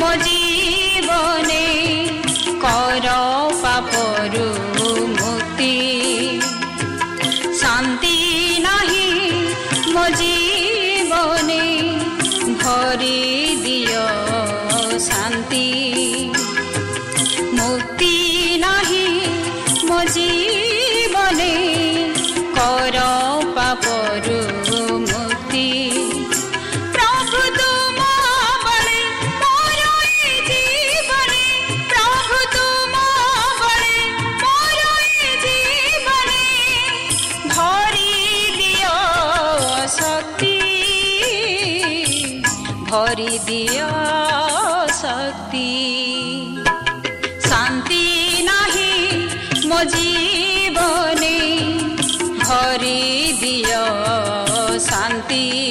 ମୋ 0.00 0.08
ଜୀବନେ 0.24 1.62
ଶାନ୍ତି 55.28 55.67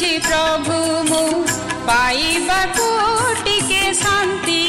ଆସିଛି 0.00 0.18
ପ୍ରଭୁ 0.26 0.76
ମୁଁ 1.06 1.40
ପାଇବାକୁ 1.86 2.84
ଟିକେ 3.40 3.80
ଶାନ୍ତି 3.94 4.62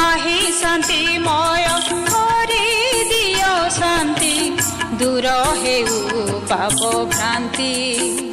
ଆହେ 0.00 0.36
ଶାନ୍ତିମୟ 0.58 1.64
କରି 2.10 2.68
ଦିଅ 3.10 3.50
ଶାନ୍ତି 3.78 4.34
ଦୂର 5.00 5.34
ହେଉ 5.58 5.98
ପାପ 6.48 6.80
ଭ୍ରାନ୍ତି 7.10 7.72
ପ୍ରଭୁ 8.12 8.31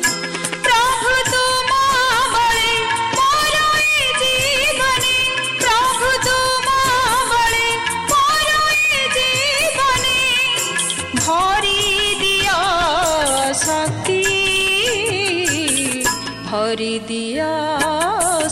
हरिदिया 16.52 17.50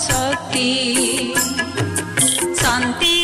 शक्ति 0.07 0.71
शान्ति 2.61 3.15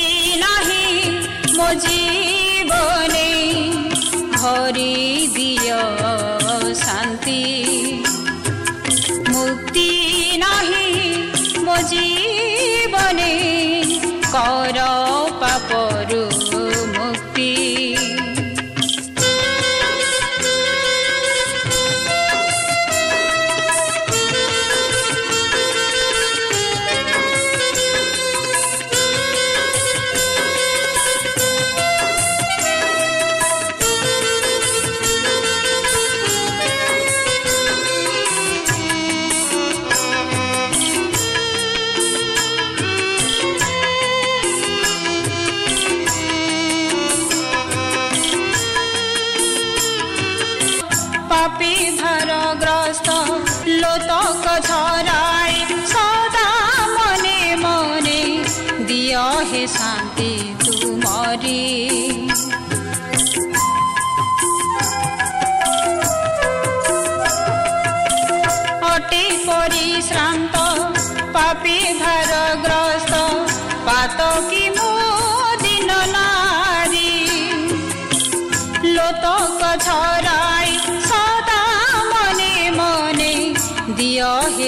नहि 0.43 1.09
मो 1.57 1.67
जीवने 1.85 3.29
हरिदि 4.43 5.42
पापी 51.43 51.75
धरग्रस्त 51.97 53.07
लोतक 53.67 54.45
झराए 54.67 55.65
सदा 55.91 56.47
मने 56.93 57.55
मने 57.55 58.21
दिय 58.87 59.15
हे 59.51 59.65
शान्ति। 59.67 60.62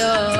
ଶାନ୍ତି 0.00 0.39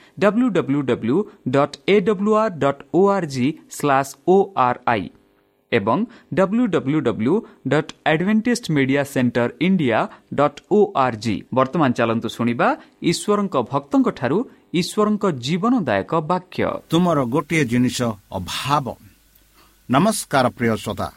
W 0.17 0.47
W 0.49 0.81
W 0.83 1.17
dot 1.49 1.75
A 1.87 1.95
W 2.01 2.31
R 2.35 2.53
dot 2.59 2.81
O 2.93 3.01
R 3.15 3.27
G 3.33 3.47
slash 3.71 4.11
O 4.27 4.37
R 4.59 4.79
I 4.87 5.09
ଏବଂ 5.71 5.99
W 6.33 6.63
W 6.67 6.99
W 7.01 7.33
dot 7.67 7.91
Adventist 8.05 8.65
Media 8.77 9.01
Centre 9.13 9.49
India 9.67 9.99
dot 10.39 10.59
O 10.71 10.79
R 11.03 11.17
G 11.23 11.35
ବର୍ତ୍ତମାନ 11.53 11.89
ଚାଲନ୍ତୁ 11.99 12.27
ଶୁଣିବା 12.29 12.67
ଈଶ୍ୱରଙ୍କ 13.11 13.55
ଭକ୍ତଙ୍କଠାରୁ 13.71 14.37
ଈଶ୍ୱରଙ୍କ 14.81 15.23
ଜୀବନଦାୟକ 15.45 16.11
ବାକ୍ୟ 16.31 16.63
ତୁମର 16.91 17.17
ଗୋଟିଏ 17.33 17.63
ଜିନିଷ 17.71 17.99
ଅଭାବ 18.37 18.85
ନମସ୍କାର 19.89 20.45
ପ୍ରିୟ 20.57 20.75
ଶ୍ରୋତା 20.83 21.09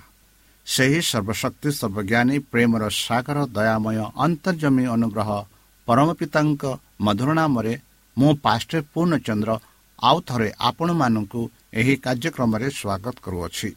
ସେହି 0.66 1.00
ସର୍ବଶକ୍ତି 1.04 1.68
ସର୍ବଜ୍ଞାନୀ 1.78 2.36
ପ୍ରେମର 2.52 2.82
ସାଗର 2.96 3.38
ଦୟାମୟ 3.56 3.98
ଅନ୍ତର୍ଜମୀ 4.24 4.84
ଅନୁଗ୍ରହ 4.94 5.30
ପରମ 5.88 6.08
ପିତାଙ୍କ 6.20 6.62
ମଧୁର 7.04 7.30
ନାମରେ 7.40 7.74
ମୁଁ 8.18 8.30
ପାଷ୍ଟର 8.44 8.80
ପୂର୍ଣ୍ଣଚନ୍ଦ୍ର 8.94 9.50
ଆଉ 10.02 10.18
ଥରେ 10.28 10.48
ଆପଣମାନଙ୍କୁ 10.68 11.40
ଏହି 11.80 11.94
କାର୍ଯ୍ୟକ୍ରମରେ 12.04 12.68
ସ୍ୱାଗତ 12.78 13.16
କରୁଅଛି। 13.24 13.70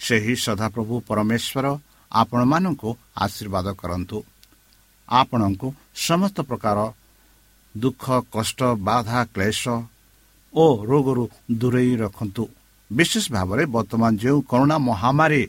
ସେହି 0.00 0.34
ସଦାପ୍ରଭୁ 0.44 0.94
ପରମେଶ୍ୱର 1.08 1.66
ଆପଣମାନଙ୍କୁ 2.12 2.90
ଆଶୀର୍ବାଦ 3.16 3.66
କରନ୍ତୁ। 3.80 4.18
ଆପଣଙ୍କୁ 5.08 5.66
ସମସ୍ତ 6.06 6.38
ପ୍ରକାର 6.48 6.78
ଦୁଃଖ 7.74 8.04
କଷ୍ଟ 8.32 8.60
ବାଧା 8.88 9.20
କ୍ଲେଶ 9.34 9.62
ଓ 10.54 10.64
ରୋଗରୁ 10.90 11.24
ଦୂରେଇ 11.60 11.92
ରଖନ୍ତୁ। 11.96 12.44
ବିଶେଷ 12.90 13.24
ଭାବରେ 13.32 13.64
ବର୍ତ୍ତମାନ 13.66 14.12
ଯେଉଁ 14.16 14.40
କରୋନା 14.50 14.76
ମହାମାରୀ 14.88 15.42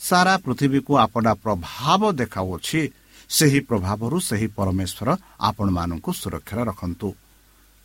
ସାରା 0.00 0.34
ପୃଥିବୀକୁ 0.44 0.92
ଆପଣା 1.04 1.32
ପ୍ରଭାବ 1.44 2.02
ଦେଖାଉଅଛି 2.20 2.80
ସେହି 3.30 3.60
ପ୍ରଭାବରୁ 3.60 4.16
ସେହି 4.28 4.48
ପରମେଶ୍ୱର 4.56 5.08
ଆପଣମାନଙ୍କୁ 5.40 6.10
ସୁରକ୍ଷାରେ 6.20 6.62
ରଖନ୍ତୁ। 6.70 7.08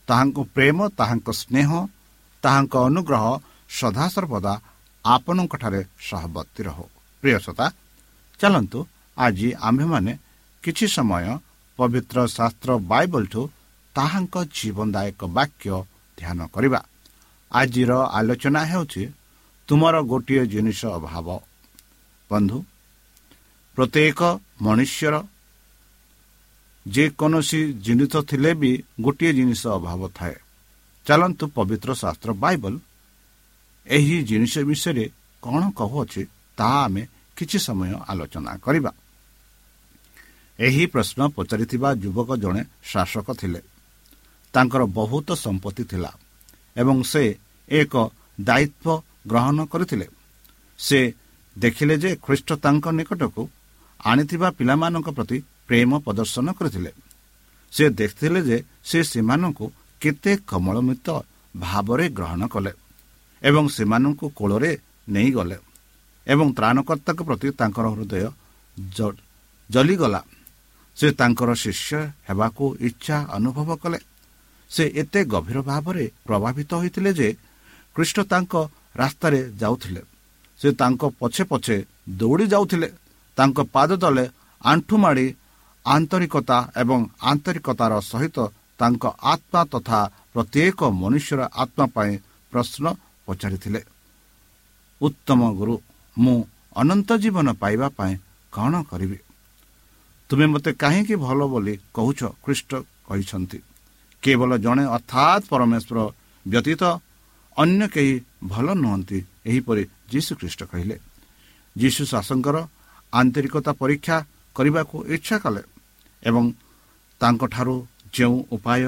ତାହାଙ୍କ 0.08 0.38
ପ୍ରେମ 0.54 0.78
ତାହାଙ୍କ 0.98 1.28
ସ୍ନେହ 1.40 1.70
ତାହାଙ୍କ 2.42 2.74
ଅନୁଗ୍ରହ 2.88 3.24
ସଦାସର୍ବଦା 3.70 4.54
ଆପଣଙ୍କଠାରେ 5.04 5.80
ସହବର୍ତ୍ତୀ 6.08 6.62
ରହୁ। 6.68 6.86
ପ୍ରିୟସତା 7.22 7.66
ଚାଲନ୍ତୁ 8.40 8.78
ଆଜି 9.16 9.48
ଆମ୍ଭେମାନେ 9.68 10.12
କିଛି 10.62 10.86
ସମୟ 10.96 11.26
ପବିତ୍ର 11.78 12.16
ଶାସ୍ତ୍ର 12.36 12.70
ବାଇବଲଠୁ 12.92 13.42
ତାହାଙ୍କ 13.94 14.34
ଜୀବନଦାୟକ 14.56 15.20
ବାକ୍ୟ 15.38 15.66
ଧ୍ୟାନ 16.18 16.40
କରିବା। 16.54 16.80
ଆଜିର 17.50 17.92
ଆଲୋଚନା 18.18 18.62
ହେଉଛି 18.70 19.02
ତୁମର 19.68 19.94
ଗୋଟିଏ 20.10 20.42
ଜିନିଷ 20.52 20.80
ଅଭାବ। 20.98 21.28
ବନ୍ଧୁ 22.30 22.58
ପ୍ରତ୍ୟେକ 23.76 24.20
ମନୁଷ୍ୟର 24.66 25.14
ଯେକୌଣସି 26.86 27.60
ଜିନିଷ 27.84 28.12
ଥିଲେ 28.30 28.50
ବି 28.54 28.70
ଗୋଟିଏ 29.00 29.32
ଜିନିଷ 29.32 29.62
ଅଭାବ 29.78 30.00
ଥାଏ। 30.18 30.36
ଚାଲନ୍ତୁ 31.06 31.44
ପବିତ୍ର 31.56 31.90
ଶାସ୍ତ୍ର 31.94 32.30
ବାଇବଲ 32.44 32.74
ଏହି 33.86 34.16
ଜିନିଷ 34.24 34.54
ବିଷୟରେ 34.68 35.04
କ'ଣ 35.42 35.62
କହୁଅଛି 35.78 36.22
ତାହା 36.58 36.78
ଆମେ 36.84 37.02
କିଛି 37.36 37.58
ସମୟ 37.58 37.90
ଆଲୋଚନା 38.10 38.52
କରିବା। 38.64 38.92
ଏହି 40.58 40.84
ପ୍ରଶ୍ନ 40.86 41.20
ପଚାରିଥିବା 41.36 41.88
ଯୁବକ 41.94 42.28
ଜଣେ 42.36 42.62
ଶାସକ 42.92 43.28
ଥିଲେ। 43.40 43.60
ତାଙ୍କର 44.54 44.82
ବହୁତ 44.98 45.28
ସମ୍ପତ୍ତି 45.44 45.84
ଥିଲା 45.90 46.10
ଏବଂ 46.76 46.96
ସେ 47.02 47.22
ଏକ 47.68 47.94
ଦାୟିତ୍ୱ 48.40 49.02
ଗ୍ରହଣ 49.28 49.58
କରିଥିଲେ। 49.72 50.06
ସେ 50.78 50.98
ଦେଖିଲେ 51.56 51.94
ଯେ 51.98 52.10
ଖ୍ରୀଷ୍ଟ 52.16 52.48
ତାଙ୍କ 52.64 52.84
ନିକଟକୁ 52.98 53.42
ଆଣିଥିବା 54.00 54.48
ପିଲାମାନଙ୍କ 54.50 55.08
ପ୍ରତି 55.10 55.38
ପ୍ରେମ 55.68 55.90
ପ୍ରଦର୍ଶନ 56.04 56.46
କରିଥିଲେ। 56.58 56.90
ସେ 57.72 57.84
ଦେଖିଥିଲେ 58.00 58.40
ଯେ 58.48 58.56
ସେ 58.84 58.98
ସେମାନଙ୍କୁ 59.10 59.64
କେତେ 60.02 60.32
କମଳମିତ 60.50 61.08
ଭାବରେ 61.54 62.06
ଗ୍ରହଣ 62.18 62.42
କଲେ 62.54 62.72
ଏବଂ 63.42 63.64
ସେମାନଙ୍କୁ 63.76 64.26
କୋଳରେ 64.38 64.72
ନେଇଗଲେ 65.14 65.56
ଏବଂ 66.26 66.46
ତ୍ରାଣକର୍ତ୍ତାଙ୍କ 66.56 67.20
ପ୍ରତି 67.28 67.48
ତାଙ୍କର 67.60 67.86
ହୃଦୟ 67.94 68.16
ଜଲିଗଲା। 69.70 70.20
ସେ 70.96 71.06
ତାଙ୍କର 71.20 71.50
ଶିଷ୍ୟ 71.54 71.98
ହେବାକୁ 72.28 72.64
ଇଚ୍ଛା 72.88 73.16
ଅନୁଭବ 73.36 73.68
କଲେ। 73.82 73.98
ସେ 74.70 74.84
ଏତେ 75.00 75.20
ଗଭୀର 75.32 75.58
ଭାବରେ 75.70 76.04
ପ୍ରଭାବିତ 76.26 76.70
ହୋଇଥିଲେ 76.80 77.10
ଯେ 77.20 77.28
ଖ୍ରୀଷ୍ଟ 77.96 78.18
ତାଙ୍କ 78.32 78.52
ରାସ୍ତାରେ 79.00 79.40
ଯାଉଥିଲେ। 79.60 80.02
ସେ 80.60 80.68
ତାଙ୍କ 80.80 81.02
ପଛେ 81.20 81.42
ପଛେ 81.50 81.76
ଦୌଡ଼ି 82.20 82.46
ଯାଉଥିଲେ। 82.52 82.88
ତାଙ୍କ 83.38 83.58
ପାଦ 83.74 83.90
ତଳେ 84.02 84.24
ଆଣ୍ଠୁ 84.62 84.94
ମାଡ଼ି 85.04 85.26
ଆନ୍ତରିକତା 85.86 86.58
ଏବଂ 86.76 87.00
ଆନ୍ତରିକତାର 87.22 88.00
ସହିତ 88.00 88.38
ତାଙ୍କ 88.78 89.04
ଆତ୍ମା 89.22 89.62
ତଥା 89.64 90.00
ପ୍ରତ୍ୟେକ 90.32 90.80
ମନୁଷ୍ୟର 90.92 91.40
ଆତ୍ମା 91.54 91.86
ପାଇଁ 91.86 92.18
ପ୍ରଶ୍ନ 92.52 92.84
ପଚାରିଥିଲେ। 93.26 93.80
ଉତ୍ତମ 95.00 95.40
ଗୁରୁ 95.54 95.74
ମୁଁ 96.18 96.46
ଅନନ୍ତ 96.76 97.10
ଜୀବନ 97.16 97.48
ପାଇବା 97.52 97.88
ପାଇଁ 97.88 98.14
କ'ଣ 98.52 98.82
କରିବି? 98.82 99.18
ତୁମେ 100.30 100.46
ମୋତେ 100.46 100.70
କାହିଁକି 100.72 101.14
ଭଲ 101.16 101.40
ବୋଲି 101.46 101.74
କହୁଛ? 101.94 102.20
ଖ୍ରୀଷ୍ଟ 102.44 102.70
କହିଛନ୍ତି। 103.06 103.58
କେବଳ 104.22 104.50
ଜଣେ 104.56 104.84
ଅର୍ଥାତ୍ 104.96 105.44
ପରମେଶ୍ୱର 105.50 105.98
ବ୍ୟତୀତ 106.46 106.82
ଅନ୍ୟ 107.56 107.88
କେହି 107.88 108.14
ଭଲ 108.44 108.66
ନୁହନ୍ତି 108.74 109.18
ଏହିପରି 109.46 109.82
ଯୀଶୁ 110.12 110.32
ଖ୍ରୀଷ୍ଟ 110.34 110.60
କହିଲେ। 110.64 110.96
ଯୀଶୁ 111.76 112.02
ଶାସଙ୍କର 112.06 112.56
ଆନ୍ତରିକତା 113.12 113.72
ପରୀକ୍ଷା 113.72 114.16
କରିବାକୁ 114.56 114.96
ଇଚ୍ଛା 115.06 115.38
କଲେ 115.38 115.62
ଏବଂ 116.24 116.44
ତାଙ୍କଠାରୁ 117.20 117.76
ଯେଉଁ 118.14 118.36
ଉପାୟ 118.50 118.82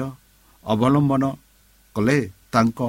ଅବଲମ୍ବନ 0.65 1.23
କଲେ 1.95 2.17
ତାଙ୍କ 2.51 2.79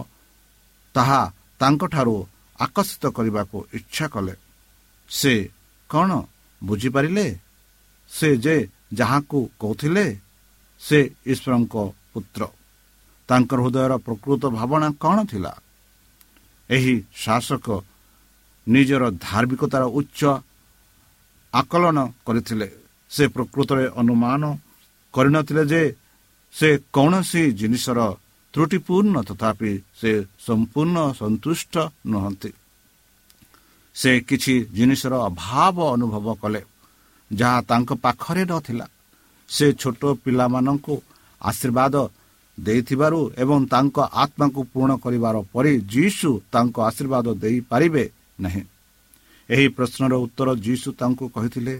ତାହା 0.94 1.20
ତାଙ୍କଠାରୁ 1.58 2.14
ଆକର୍ଷିତ 2.60 3.04
କରିବାକୁ 3.06 3.56
ଇଚ୍ଛା 3.72 4.06
କଲେ। 4.08 4.34
ସେ 5.10 5.32
କ'ଣ 5.90 6.10
ବୁଝିପାରିଲେ? 6.62 7.26
ସେ 8.10 8.28
ଯେ 8.36 8.56
ଯାହାକୁ 8.92 9.38
କହୁଥିଲେ 9.60 10.06
ସେ 10.80 10.98
ଈଶ୍ୱରଙ୍କ 11.26 11.74
ପୁତ୍ର। 12.12 12.42
ତାଙ୍କର 13.28 13.58
ହୃଦୟର 13.60 13.92
ପ୍ରକୃତ 13.96 14.42
ଭାବନା 14.48 14.88
କ'ଣ 15.02 15.18
ଥିଲା? 15.24 15.52
ଏହି 16.70 16.94
ଶାସକ 17.24 17.66
ନିଜର 18.66 19.02
ଧାର୍ମିକତାର 19.10 19.84
ଉଚ୍ଚ 19.98 20.20
ଆକଳନ 21.52 21.98
କରିଥିଲେ। 22.26 22.68
ସେ 23.10 23.24
ପ୍ରକୃତରେ 23.34 23.84
ଅନୁମାନ 24.00 24.42
କରିନଥିଲେ 25.14 25.64
ଯେ 25.72 25.82
ସେ 26.54 26.68
କୌଣସି 26.92 27.42
ଜିନିଷର 27.52 28.00
ତ୍ରୁଟିପୂର୍ଣ୍ଣ 28.54 29.16
ତଥାପି 29.28 29.72
ସେ 30.00 30.10
ସମ୍ପୂର୍ଣ୍ଣ 30.46 30.98
ସନ୍ତୁଷ୍ଟ 31.20 31.74
ନୁହନ୍ତି। 32.06 32.50
ସେ 33.96 34.10
କିଛି 34.20 34.54
ଜିନିଷର 34.76 35.14
ଅଭାବ 35.28 35.76
ଅନୁଭବ 35.94 36.26
କଲେ 36.42 36.62
ଯାହା 37.30 37.58
ତାଙ୍କ 37.60 37.90
ପାଖରେ 38.04 38.42
ନଥିଲା। 38.44 38.86
ସେ 39.48 39.66
ଛୋଟ 39.72 40.02
ପିଲାମାନଙ୍କୁ 40.24 40.94
ଆଶୀର୍ବାଦ 41.40 41.94
ଦେଇଥିବାରୁ 42.58 43.20
ଏବଂ 43.42 43.60
ତାଙ୍କ 43.66 43.96
ଆତ୍ମାକୁ 44.22 44.60
ପୂରଣ 44.72 44.92
କରିବାର 45.04 45.36
ପରେ 45.52 45.72
ଯୀଶୁ 45.94 46.30
ତାଙ୍କ 46.52 46.76
ଆଶୀର୍ବାଦ 46.80 47.26
ଦେଇପାରିବେ 47.34 48.04
ନାହିଁ। 48.40 48.62
ଏହି 49.48 49.66
ପ୍ରଶ୍ନର 49.68 50.12
ଉତ୍ତର 50.24 50.48
ଯୀଶୁ 50.66 50.88
ତାଙ୍କୁ 51.00 51.24
କହିଥିଲେ 51.28 51.74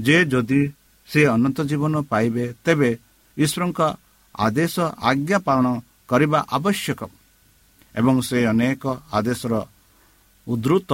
ଯେ 0.00 0.16
ଯଦି 0.24 0.60
ସେ 1.08 1.20
ଅନନ୍ତ 1.26 1.58
ଜୀବନ 1.60 1.94
ପାଇବେ 2.10 2.44
ତେବେ 2.64 2.90
ଈଶ୍ୱରଙ୍କ 3.36 3.80
ଆଦେଶ 4.38 4.74
ଆଜ୍ଞା 5.10 5.38
ପାଳନ 5.46 5.66
କରିବା 6.08 6.40
ଆବଶ୍ୟକ 6.50 7.00
ଏବଂ 7.94 8.14
ସେ 8.20 8.38
ଅନେକ 8.46 8.82
ଆଦେଶର 9.12 9.54
ଉଦ୍ଧୃତ 10.46 10.90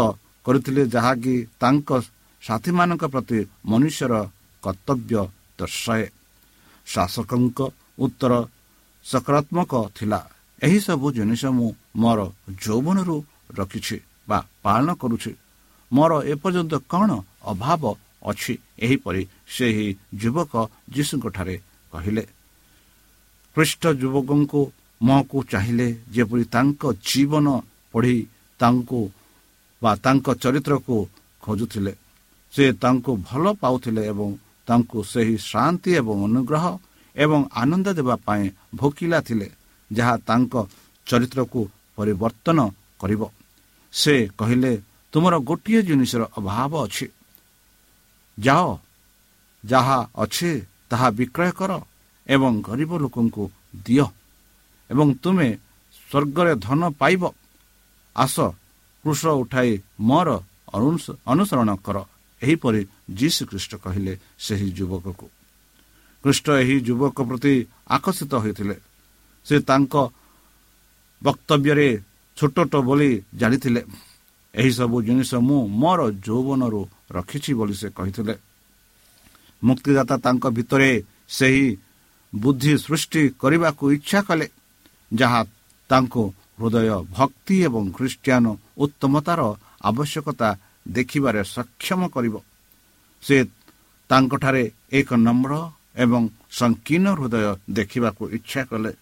କରିଥିଲେ 0.46 0.82
ଯାହାକି 0.86 1.34
ତାଙ୍କ 1.60 1.90
ସାଥୀମାନଙ୍କ 2.42 3.04
ପ୍ରତି 3.06 3.38
ମନୁଷ୍ୟର 3.66 4.14
କର୍ତ୍ତବ୍ୟ 4.62 5.20
ଦର୍ଶାଏ। 5.58 6.06
ଶାସକଙ୍କ 6.86 7.58
ଉତ୍ତର 7.98 8.32
ସକାରାତ୍ମକ 9.04 9.72
ଥିଲା। 9.96 10.20
ଏହିସବୁ 10.62 11.06
ଜିନିଷ 11.12 11.42
ମୁଁ 11.56 11.68
ମୋର 11.96 12.20
ଯୌବନରୁ 12.64 13.16
ରଖିଛି 13.58 13.96
ବା 14.28 14.38
ପାଳନ 14.62 14.88
କରୁଛି। 14.94 15.32
ମୋର 15.90 16.12
ଏପର୍ଯ୍ୟନ୍ତ 16.32 16.74
କ'ଣ 16.92 17.10
ଅଭାବ 17.44 17.82
ଅଛି। 18.22 18.54
ଏହିପରି 18.78 19.22
ସେହି 19.54 19.86
ଯୁବକ 20.22 20.52
ଯୀଶୁଙ୍କଠାରେ 20.94 21.56
କହିଲେ 21.92 22.24
ଖ୍ରୀଷ୍ଟ 23.56 23.82
ଯୁବକଙ୍କୁ 24.02 24.60
ମୁହଁକୁ 25.00 25.38
ଚାହିଁଲେ 25.52 25.88
ଯେପରି 26.14 26.44
ତାଙ୍କ 26.54 26.82
ଜୀବନ 27.08 27.46
ପଢ଼ି 27.92 28.16
ତାଙ୍କୁ 28.60 29.00
ବା 29.82 29.92
ତାଙ୍କ 30.04 30.26
ଚରିତ୍ରକୁ 30.42 30.96
ଖୋଜୁଥିଲେ 31.42 31.92
ସେ 32.52 32.64
ତାଙ୍କୁ 32.82 33.10
ଭଲ 33.28 33.44
ପାଉଥିଲେ 33.62 34.02
ଏବଂ 34.12 34.28
ତାଙ୍କୁ 34.68 34.98
ସେହି 35.12 35.36
ଶାନ୍ତି 35.50 35.90
ଏବଂ 36.00 36.16
ଅନୁଗ୍ରହ 36.26 36.64
ଏବଂ 37.16 37.40
ଆନନ୍ଦ 37.62 37.86
ଦେବା 37.98 38.16
ପାଇଁ 38.26 38.44
ଭୋକିଲା 38.74 39.18
ଥିଲେ 39.20 39.48
ଯାହା 39.90 40.14
ତାଙ୍କ 40.28 40.54
ଚରିତ୍ରକୁ 41.06 41.60
ପରିବର୍ତ୍ତନ 41.96 42.58
କରିବ। 43.00 43.22
ସେ 43.92 44.14
କହିଲେ 44.38 44.72
ତୁମର 45.12 45.34
ଗୋଟିଏ 45.48 45.80
ଜିନିଷର 45.88 46.22
ଅଭାବ 46.38 46.72
ଅଛି। 46.86 47.06
ଯାଅ 48.38 48.68
ଯାହା 49.64 49.98
ଅଛି 50.14 50.50
ତାହା 50.90 51.08
ବିକ୍ରୟ 51.18 51.50
କର 51.58 51.72
ଏବଂ 52.26 52.52
ଗରିବ 52.66 52.90
ଲୋକଙ୍କୁ 53.04 53.44
ଦିଅ 53.86 54.06
ଏବଂ 54.90 55.08
ତୁମେ 55.22 55.48
ସ୍ୱର୍ଗରେ 55.96 56.52
ଧନ 56.66 56.80
ପାଇବ। 57.00 57.22
ଆସ 58.16 58.36
କୃଷ 59.04 59.22
ଉଠାଇ 59.42 59.70
ମୋର 60.00 60.28
ଅନୁସରଣ 61.30 61.70
କର। 61.86 61.96
ଏହିପରି 62.42 62.80
ଯୀଶୁ 63.18 63.42
ଖ୍ରୀଷ୍ଟ 63.50 63.72
କହିଲେ 63.84 64.12
ସେହି 64.38 64.68
ଯୁବକକୁ। 64.78 65.26
ଖ୍ରୀଷ୍ଟ 66.24 66.46
ଏହି 66.62 66.76
ଯୁବକ 66.86 67.16
ପ୍ରତି 67.28 67.54
ଆକର୍ଷିତ 67.96 68.32
ହୋଇଥିଲେ। 68.42 68.76
ସେ 69.46 69.56
ତାଙ୍କ 69.68 69.94
ବକ୍ତବ୍ୟରେ 71.22 71.88
ଛୋଟ 72.36 72.56
ବୋଲି 72.88 73.10
ଜାଣିଥିଲେ 73.40 73.80
ଏହିସବୁ 74.54 74.96
ଜିନିଷ 75.06 75.30
ମୁଁ 75.48 75.60
ମୋର 75.80 76.00
ଯୌବନରୁ 76.26 76.82
ରଖିଛି 77.10 77.52
ବୋଲି 77.54 77.74
ସେ 77.74 77.88
କହିଥିଲେ। 77.90 78.34
ମୁକ୍ତିଦାତା 79.62 80.16
ତାଙ୍କ 80.16 80.44
ଭିତରେ 80.50 80.90
ସେହି 81.28 81.66
ବୁଦ୍ଧି 82.32 82.72
ସୃଷ୍ଟି 82.78 83.22
କରିବାକୁ 83.40 83.84
ଇଚ୍ଛା 83.92 84.20
କଲେ 84.28 84.46
ଯାହା 85.14 85.40
ତାଙ୍କୁ 85.90 86.22
ହୃଦୟ 86.60 86.88
ଭକ୍ତି 87.10 87.56
ଏବଂ 87.68 87.84
ଖ୍ରୀଷ୍ଟିଆନ 87.92 88.46
ଉତ୍ତମତାର 88.78 89.40
ଆବଶ୍ୟକତା 89.82 90.48
ଦେଖିବାରେ 90.88 91.40
ସକ୍ଷମ 91.44 92.00
କରିବ। 92.08 92.34
ସେ 93.22 93.36
ତାଙ୍କଠାରେ 94.10 94.64
ଏକ 94.92 95.08
ନମ୍ର 95.26 95.52
ଏବଂ 95.96 96.22
ସଂକୀର୍ଣ୍ଣ 96.50 97.08
ହୃଦୟ 97.18 97.46
ଦେଖିବାକୁ 97.70 98.22
ଇଚ୍ଛା 98.36 98.62
କଲେ। 98.70 98.92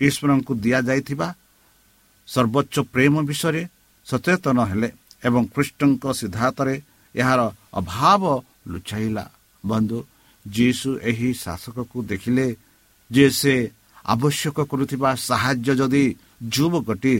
ଈଶ୍ୱରଙ୍କୁ 0.00 0.52
ଦିଆଯାଇଥିବା 0.64 1.28
ସର୍ବୋଚ୍ଚ 2.28 2.74
ପ୍ରେମ 2.94 3.14
ବିଷୟରେ 3.28 3.62
ସଚେତନ 4.06 4.58
ହେଲେ 4.70 4.88
ଏବଂ 5.24 5.42
ଖ୍ରୀଷ୍ଟଙ୍କ 5.54 6.04
ସିଦ୍ଧାନ୍ତରେ 6.12 6.74
ଏହାର 7.20 7.40
ଅଭାବ 7.80 8.22
ଲୁଚାଇଲା। 8.72 9.24
ବନ୍ଧୁ 9.64 9.98
ଯୀଶୁ 10.46 10.90
ଏହି 11.10 11.30
ଶାସକକୁ 11.42 11.98
ଦେଖିଲେ 12.10 12.46
ଯେ 13.10 13.26
ସେ 13.40 13.54
ଆବଶ୍ୟକ 14.14 14.56
କରୁଥିବା 14.70 15.10
ସାହାଯ୍ୟ 15.28 15.72
ଯଦି 15.80 16.04
ଯୁବକଟି 16.54 17.14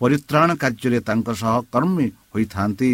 ପରିତ୍ରାଣ 0.00 0.48
କାର୍ଯ୍ୟରେ 0.62 0.98
ତାଙ୍କ 1.08 1.28
ସହ 1.42 1.54
କର୍ମୀ 1.72 2.06
ହୋଇଥାନ୍ତି 2.32 2.92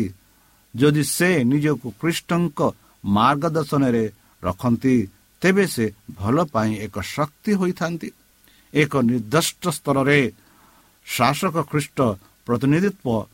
ଯଦି 0.74 1.02
ସେ 1.16 1.30
ନିଜକୁ 1.52 1.88
ଖ୍ରୀଷ୍ଟଙ୍କ 2.00 2.60
ମାର୍ଗଦର୍ଶନରେ 3.04 4.04
ରଖନ୍ତି 4.42 4.94
ତେବେ 5.42 5.64
ସେ 5.74 5.84
ଭଲ 6.18 6.36
ପାଇଁ 6.54 6.72
ଏକ 6.86 6.94
ଶକ୍ତି 7.14 7.52
ହୋଇଥାନ୍ତି। 7.60 8.08
ଏକ 8.74 8.92
ନିର୍ଦ୍ଦିଷ୍ଟ 9.08 9.64
ସ୍ତରରେ 9.78 10.20
ଶାସକ 11.06 11.56
ଖ୍ରୀଷ୍ଟ 11.70 11.98
ପ୍ରତିନିଧିତ୍ୱ 12.46 13.26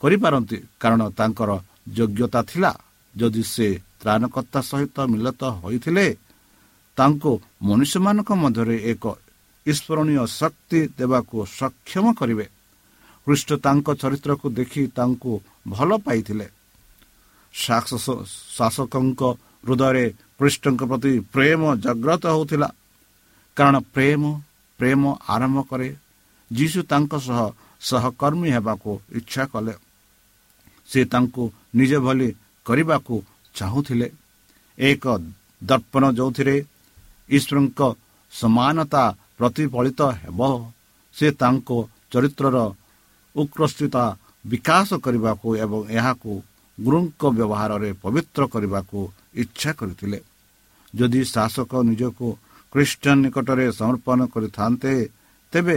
କରିପାରନ୍ତି 0.00 0.58
କାରଣ 0.80 1.02
ତାଙ୍କର 1.18 1.50
ଯୋଗ୍ୟତା 1.86 2.40
ଥିଲା 2.50 2.72
ଯଦି 3.14 3.42
ସେ 3.54 3.68
ତ୍ରାଣକର୍ତ୍ତା 4.00 4.60
ସହିତ 4.70 4.96
ମିଳିତ 5.12 5.42
ହୋଇଥିଲେ 5.62 6.06
ତାଙ୍କୁ 6.98 7.30
ମନୁଷ୍ୟମାନଙ୍କ 7.68 8.30
ମଧ୍ୟରେ 8.42 8.76
ଏକ 8.92 9.04
ଈଶ୍ୱରଣୀୟ 9.66 10.24
ଶକ୍ତି 10.40 10.80
ଦେବାକୁ 10.98 11.36
ସକ୍ଷମ 11.58 12.04
କରିବେ। 12.18 12.46
ଖ୍ରୀଷ୍ଟ 13.26 13.50
ତାଙ୍କ 13.64 13.86
ଚରିତ୍ରକୁ 14.00 14.46
ଦେଖି 14.58 14.82
ତାଙ୍କୁ 14.96 15.32
ଭଲ 15.68 15.90
ପାଇଥିଲେ। 16.06 16.46
ଶାସକଙ୍କ 17.54 19.22
ହୃଦୟରେ 19.64 20.06
ଖ୍ରୀଷ୍ଟଙ୍କ 20.38 20.80
ପ୍ରତି 20.90 21.12
ପ୍ରେମ 21.34 21.62
ଜାଗ୍ରତ 21.84 22.24
ହେଉଥିଲା। 22.34 22.68
କାରଣ 23.56 23.76
ପ୍ରେମ 23.94 24.22
ପ୍ରେମ 24.80 25.02
ଆରମ୍ଭ 25.34 25.58
କରେ 25.70 25.88
ଯୀଶୁ 26.50 26.80
ତାଙ୍କ 26.90 27.12
ସହ 27.26 27.40
ସହକର୍ମୀ 27.80 28.50
ହେବାକୁ 28.56 28.90
ଇଚ୍ଛା 29.18 29.44
କଲେ। 29.52 29.74
ସେ 30.88 31.00
ତାଙ୍କୁ 31.12 31.42
ନିଜ 31.74 31.92
ଭଳି 32.04 32.28
କରିବାକୁ 32.66 33.14
ଚାହୁଁଥିଲେ। 33.54 34.08
ଏକ 34.78 35.04
ଦର୍ପଣ 35.62 36.02
ଯେଉଁଥିରେ 36.18 36.56
ଈଶ୍ୱରଙ୍କ 37.36 37.80
ସମାନତା 38.32 39.04
ପ୍ରତିଫଳିତ 39.38 40.00
ହେବ 40.22 40.40
ସେ 41.16 41.26
ତାଙ୍କ 41.40 41.68
ଚରିତ୍ରର 42.12 42.56
ଉତ୍କୃଷ୍ଟତା 43.34 44.04
ବିକାଶ 44.50 44.88
କରିବାକୁ 45.04 45.48
ଏବଂ 45.64 45.80
ଏହାକୁ 45.98 46.32
ଗୁରୁଙ୍କ 46.78 47.22
ବ୍ୟବହାରରେ 47.38 47.90
ପବିତ୍ର 48.02 48.42
କରିବାକୁ 48.54 48.98
ଇଚ୍ଛା 49.42 49.70
କରିଥିଲେ। 49.78 50.18
ଯଦି 50.94 51.20
ଶାସକ 51.34 51.72
ନିଜକୁ 51.90 52.26
ଖ୍ରୀଷ୍ଟିଆନ 52.72 53.18
ନିକଟରେ 53.24 53.66
ସମର୍ପଣ 53.78 54.18
କରିଥାନ୍ତେ 54.34 54.92
ତେବେ 55.52 55.76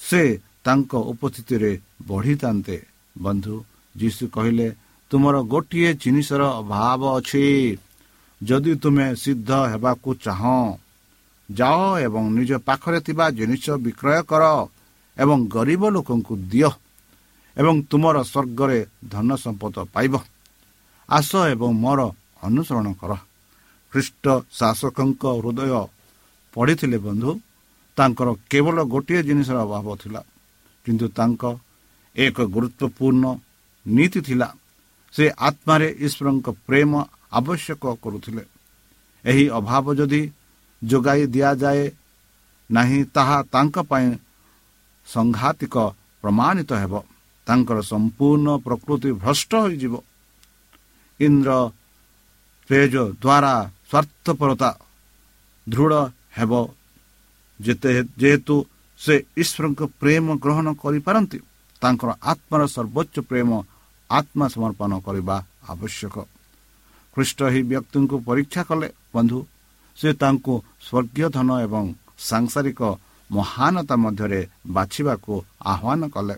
ସେ 0.00 0.22
ତାଙ୍କ 0.64 0.92
ଉପସ୍ଥିତିରେ 1.12 1.72
ବଢ଼ିଥାନ୍ତେ। 2.08 2.76
ବନ୍ଧୁ 3.16 3.54
ଯୀଶୁ 3.94 4.24
କହିଲେ 4.36 4.68
ତୁମର 5.10 5.36
ଗୋଟିଏ 5.52 5.90
ଜିନିଷର 6.02 6.42
ଅଭାବ 6.60 7.02
ଅଛି। 7.18 7.44
ଯଦି 8.40 8.72
ତୁମେ 8.82 9.06
ସିଦ୍ଧ 9.22 9.50
ହେବାକୁ 9.72 10.08
ଚାହଁ 10.24 10.60
ଯାଅ 11.48 11.82
ଏବଂ 12.06 12.22
ନିଜ 12.36 12.50
ପାଖରେ 12.66 12.98
ଥିବା 13.06 13.26
ଜିନିଷ 13.38 13.64
ବିକ୍ରୟ 13.84 14.20
କର 14.30 14.44
ଏବଂ 15.16 15.38
ଗରିବ 15.54 15.82
ଲୋକଙ୍କୁ 15.94 16.34
ଦିଅ 16.52 16.70
ଏବଂ 17.56 17.74
ତୁମର 17.90 18.16
ସ୍ୱର୍ଗରେ 18.32 18.78
ଧନ 19.12 19.28
ସମ୍ପଦ 19.44 19.76
ପାଇବ। 19.94 20.14
ଆସ 21.08 21.30
ଏବଂ 21.54 21.70
ମୋର 21.82 22.00
ଅନୁସରଣ 22.46 22.86
କର। 23.00 23.12
ଖ୍ରୀଷ୍ଟ 23.92 24.24
ଶାସକଙ୍କ 24.58 25.22
ହୃଦୟ 25.38 25.72
ପଢ଼ିଥିଲେ 26.54 26.98
ବନ୍ଧୁ 27.06 27.30
ତାଙ୍କର 27.96 28.28
କେବଳ 28.50 28.76
ଗୋଟିଏ 28.92 29.20
ଜିନିଷର 29.28 29.58
ଅଭାବ 29.66 29.86
ଥିଲା 30.02 30.20
କିନ୍ତୁ 30.86 31.06
ତାଙ୍କ 31.18 31.42
ଏକ 32.16 32.36
ଗୁରୁତ୍ୱପୂର୍ଣ୍ଣ 32.54 33.24
ନୀତି 33.86 34.20
ଥିଲା। 34.28 34.48
ସେ 35.14 35.24
ଆତ୍ମାରେ 35.48 35.88
ଈଶ୍ୱରଙ୍କ 36.06 36.46
ପ୍ରେମ 36.66 36.92
ଆବଶ୍ୟକ 37.32 37.82
କରୁଥିଲେ। 38.04 38.44
ଏହି 39.24 39.44
ଅଭାବ 39.58 39.86
ଯଦି 39.94 40.22
ଯୋଗାଇ 40.82 41.22
ଦିଆଯାଏ 41.26 41.84
ନାହିଁ 42.70 43.00
ତାହା 43.14 43.38
ତାଙ୍କ 43.52 43.76
ପାଇଁ 43.90 44.08
ସଂଘାତିକ 45.06 45.74
ପ୍ରମାଣିତ 46.22 46.70
ହେବ। 46.82 46.94
ତାଙ୍କର 47.46 47.78
ସମ୍ପୂର୍ଣ୍ଣ 47.82 48.48
ପ୍ରକୃତି 48.66 49.10
ଭ୍ରଷ୍ଟ 49.12 49.52
ହୋଇଯିବ। 49.54 49.94
ଇନ୍ଦ୍ର 51.20 51.50
ତେଜ 52.70 52.94
ଦ୍ୱାରା 53.22 53.54
ସ୍ୱାର୍ଥପରତା 53.90 54.70
ଦୃଢ଼ 55.66 56.02
ହେବ। 56.36 56.52
ଯେତେ 57.60 57.90
ଯେହେତୁ 58.20 58.56
ସେ 59.00 59.14
ଈଶ୍ୱରଙ୍କ 59.36 59.80
ପ୍ରେମ 60.00 60.26
ଗ୍ରହଣ 60.44 60.66
କରିପାରନ୍ତି 60.82 61.38
ତାଙ୍କର 61.82 62.10
ଆତ୍ମାର 62.22 62.62
ସର୍ବୋଚ୍ଚ 62.66 63.16
ପ୍ରେମ 63.30 63.50
ଆତ୍ମା 64.10 64.46
ସମର୍ପଣ 64.48 64.90
କରିବା 64.98 65.36
ଆବଶ୍ୟକ। 65.68 66.16
ଖ୍ରୀଷ୍ଟ 67.14 67.38
ଏହି 67.42 67.60
ବ୍ୟକ୍ତିଙ୍କୁ 67.62 68.16
ପରୀକ୍ଷା 68.18 68.62
କଲେ। 68.62 68.88
ବନ୍ଧୁ 69.14 69.38
ସେ 69.98 70.08
ତାଙ୍କୁ 70.12 70.54
ସ୍ୱର୍ଗୀୟ 70.86 71.28
ଧନ 71.36 71.48
ଏବଂ 71.66 71.84
ସାଂସାରିକ 72.18 72.80
ମହାନତା 73.30 73.96
ମଧ୍ୟରେ 73.96 74.40
ବାଛିବାକୁ 74.66 75.32
ଆହ୍ୱାନ 75.62 76.02
କଲେ। 76.08 76.36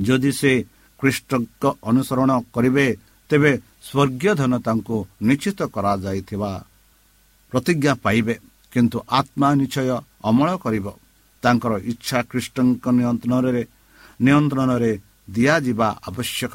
ଯଦି 0.00 0.32
ସେ 0.32 0.52
ଖ୍ରୀଷ୍ଟଙ୍କ 1.00 1.64
ଅନୁସରଣ 1.84 2.30
କରିବେ 2.54 2.86
ତେବେ 3.30 3.52
ସ୍ୱର୍ଗୀୟ 3.88 4.32
ଧନ 4.34 4.52
ତାଙ୍କୁ 4.58 4.96
ନିଶ୍ଚିତ 5.22 5.60
କରାଯାଇଥିବା 5.74 6.52
ପ୍ରତିଜ୍ଞା 7.52 7.92
ପାଇବେ। 7.94 8.34
କିନ୍ତୁ 8.72 8.98
ଆତ୍ମା 9.10 9.48
ନିଶ୍ଚୟ 9.54 9.88
ଅମଳ 10.24 10.48
କରିବ। 10.56 10.86
ତାଙ୍କର 11.42 11.72
ଇଚ୍ଛା 11.92 12.18
ଖ୍ରୀଷ୍ଟଙ୍କ 12.22 12.84
ନିୟନ୍ତ୍ରଣରେ 12.98 13.62
ନିୟନ୍ତ୍ରଣରେ 14.20 14.92
ଦିଆଯିବା 15.34 15.88
ଆବଶ୍ୟକ। 16.08 16.54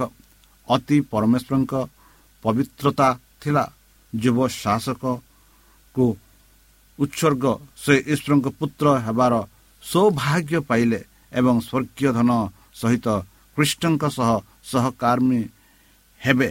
ଅତି 0.68 0.98
ପରମେଶ୍ୱରଙ୍କ 1.12 1.74
ପବିତ୍ରତା 2.44 3.10
ଥିଲା 3.42 3.64
ଯୁବ 4.14 4.38
ଶାସକକୁ 4.62 6.06
ଉତ୍ସର୍ଗ। 7.00 7.46
ସେ 7.84 7.94
ଈଶ୍ୱରଙ୍କ 8.14 8.48
ପୁତ୍ର 8.60 8.86
ହେବାର 9.06 9.34
ସୌଭାଗ୍ୟ 9.84 10.60
ପାଇଲେ 10.70 11.00
ଏବଂ 11.40 11.56
ସ୍ୱର୍ଗୀୟ 11.68 12.10
ଧନ 12.18 12.32
ସହିତ 12.82 13.08
ଖ୍ରୀଷ୍ଟଙ୍କ 13.58 14.04
ସହ 14.18 14.30
ସହକର୍ମୀ 14.72 15.42
ହେବେ। 16.22 16.50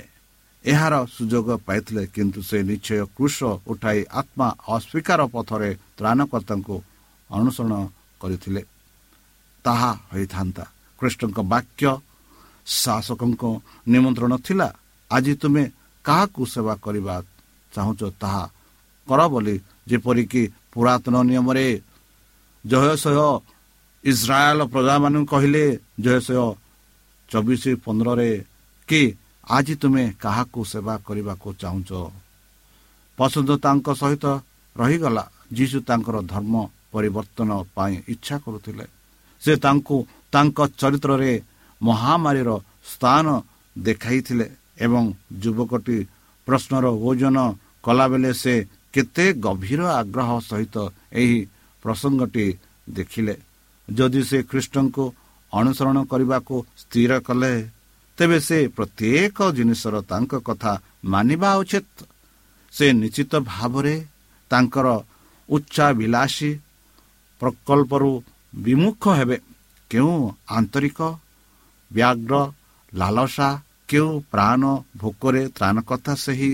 ଏହାର 0.65 0.95
ସୁଯୋଗ 1.17 1.49
ପାଇଥିଲେ 1.67 2.03
କିନ୍ତୁ 2.15 2.41
ସେ 2.49 2.59
ନିଶ୍ଚୟ 2.71 3.01
କୃଷ 3.17 3.39
ଉଠାଇ 3.71 4.01
ଆତ୍ମା 4.21 4.49
ଅସ୍ୱୀକାର 4.75 5.21
ପଥରେ 5.35 5.71
ତ୍ରାଣକର୍ତ୍ତାଙ୍କୁ 5.99 6.77
ଅନୁସରଣ 7.31 7.75
କରିଥିଲେ। 8.21 8.63
ତାହା 9.65 9.91
ହୋଇଥାନ୍ତା। 10.13 10.65
କୃଷ୍ଣଙ୍କ 10.99 11.39
ବାକ୍ୟ 11.53 11.85
ଶାସକଙ୍କ 12.67 13.43
ନିମନ୍ତ୍ରଣ 13.89 14.33
ଥିଲା 14.47 14.69
ଆଜି 15.13 15.35
ତୁମେ 15.35 15.63
କାହାକୁ 16.05 16.43
ସେବା 16.47 16.75
କରିବା 16.77 17.15
ଚାହୁଁଛ 17.73 18.03
ତାହା 18.21 18.45
କର 19.09 19.21
ବୋଲି 19.29 19.57
ଯେପରିକି 19.89 20.43
ପୁରାତନ 20.73 21.15
ନିୟମରେ 21.23 21.67
ଜୟଶୟ 22.65 23.19
ଇସ୍ରାଏଲ 24.05 24.61
ପ୍ରଜାମାନଙ୍କୁ 24.65 25.27
କହିଲେ 25.27 25.65
ଜୟଶୟ 26.01 26.55
ଚବିଶ 27.31 27.63
ପନ୍ଦରରେ 27.85 28.45
କି 28.89 29.03
ଆଜି 29.49 29.75
ତୁମେ 29.75 30.05
କାହାକୁ 30.21 30.61
ସେବା 30.65 30.95
କରିବାକୁ 30.99 31.49
ଚାହୁଁଛ? 31.55 31.91
ପସନ୍ଦ 33.19 33.51
ତାଙ୍କ 33.65 33.87
ସହିତ 33.95 34.25
ରହିଗଲା 34.77 35.25
ଯୀଶୁ 35.53 35.79
ତାଙ୍କର 35.81 36.17
ଧର୍ମ 36.23 36.55
ପରିବର୍ତ୍ତନ 36.93 37.51
ପାଇଁ 37.75 37.97
ଇଚ୍ଛା 38.09 38.37
କରୁଥିଲେ। 38.39 38.87
ସେ 39.43 39.53
ତାଙ୍କୁ 39.57 39.97
ତାଙ୍କ 40.33 40.59
ଚରିତ୍ରରେ 40.81 41.33
ମହାମାରୀର 41.83 42.51
ସ୍ଥାନ 42.93 43.27
ଦେଖାଇଥିଲେ 43.77 44.47
ଏବଂ 44.79 45.05
ଯୁବକଟି 45.43 45.99
ପ୍ରଶ୍ନର 46.47 46.87
ଓଜନ 47.09 47.37
କଲାବେଳେ 47.83 48.33
ସେ 48.33 48.55
କେତେ 48.93 49.27
ଗଭୀର 49.45 49.81
ଆଗ୍ରହ 50.01 50.31
ସହିତ 50.41 50.77
ଏହି 51.13 51.39
ପ୍ରସଙ୍ଗଟି 51.83 52.47
ଦେଖିଲେ। 52.89 53.35
ଯଦି 53.89 54.23
ସେ 54.23 54.39
ଖ୍ରୀଷ୍ଟଙ୍କୁ 54.43 55.05
ଅନୁସରଣ 55.53 55.97
କରିବାକୁ 56.05 56.55
ସ୍ଥିର 56.83 57.13
କଲେ 57.21 57.55
ତେବେ 58.19 58.39
ସେ 58.41 58.59
ପ୍ରତ୍ୟେକ 58.77 59.39
ଜିନିଷର 59.57 59.95
ତାଙ୍କ 60.11 60.33
କଥା 60.39 60.73
ମାନିବା 61.05 61.51
ଉଚିତ। 61.57 61.97
ସେ 62.73 62.87
ନିଶ୍ଚିତ 62.93 63.33
ଭାବରେ 63.51 63.95
ତାଙ୍କର 64.51 64.87
ଉଚ୍ଚାଭିଳାଷୀ 65.49 66.51
ପ୍ରକଳ୍ପରୁ 67.41 68.11
ବିମୁଖ 68.55 69.03
ହେବେ। 69.19 69.39
କେଉଁ 69.91 70.33
ଆନ୍ତରିକ 70.51 70.99
ବ୍ୟାଘ୍ର 71.95 72.35
ଲାଲସା 72.93 73.49
କେଉଁ 73.89 74.13
ପ୍ରାଣ 74.33 74.63
ଭୋକରେ 74.97 75.43
ତ୍ରାଣକଥା 75.57 76.15
ସେହି 76.17 76.51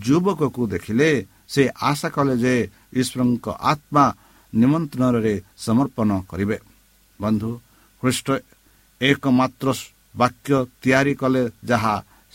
ଯୁବକକୁ 0.00 0.62
ଦେଖିଲେ 0.66 1.10
ସେ 1.48 1.62
ଆଶା 1.82 2.08
କଲେ 2.08 2.34
ଯେ 2.38 2.54
ଈଶ୍ୱରଙ୍କ 2.92 3.46
ଆତ୍ମା 3.64 4.04
ନିମନ୍ତ୍ରଣରେ 4.52 5.34
ସମର୍ପଣ 5.58 6.08
କରିବେ 6.30 6.56
ବନ୍ଧୁ 7.20 7.50
ଖ୍ରୀଷ୍ଟ 8.02 8.28
ଏକମାତ୍ର 9.00 9.68
ବାକ୍ୟ 10.14 10.52
ତିଆରି 10.82 11.14
କଲେ 11.14 11.42
ଯାହା 11.64 11.94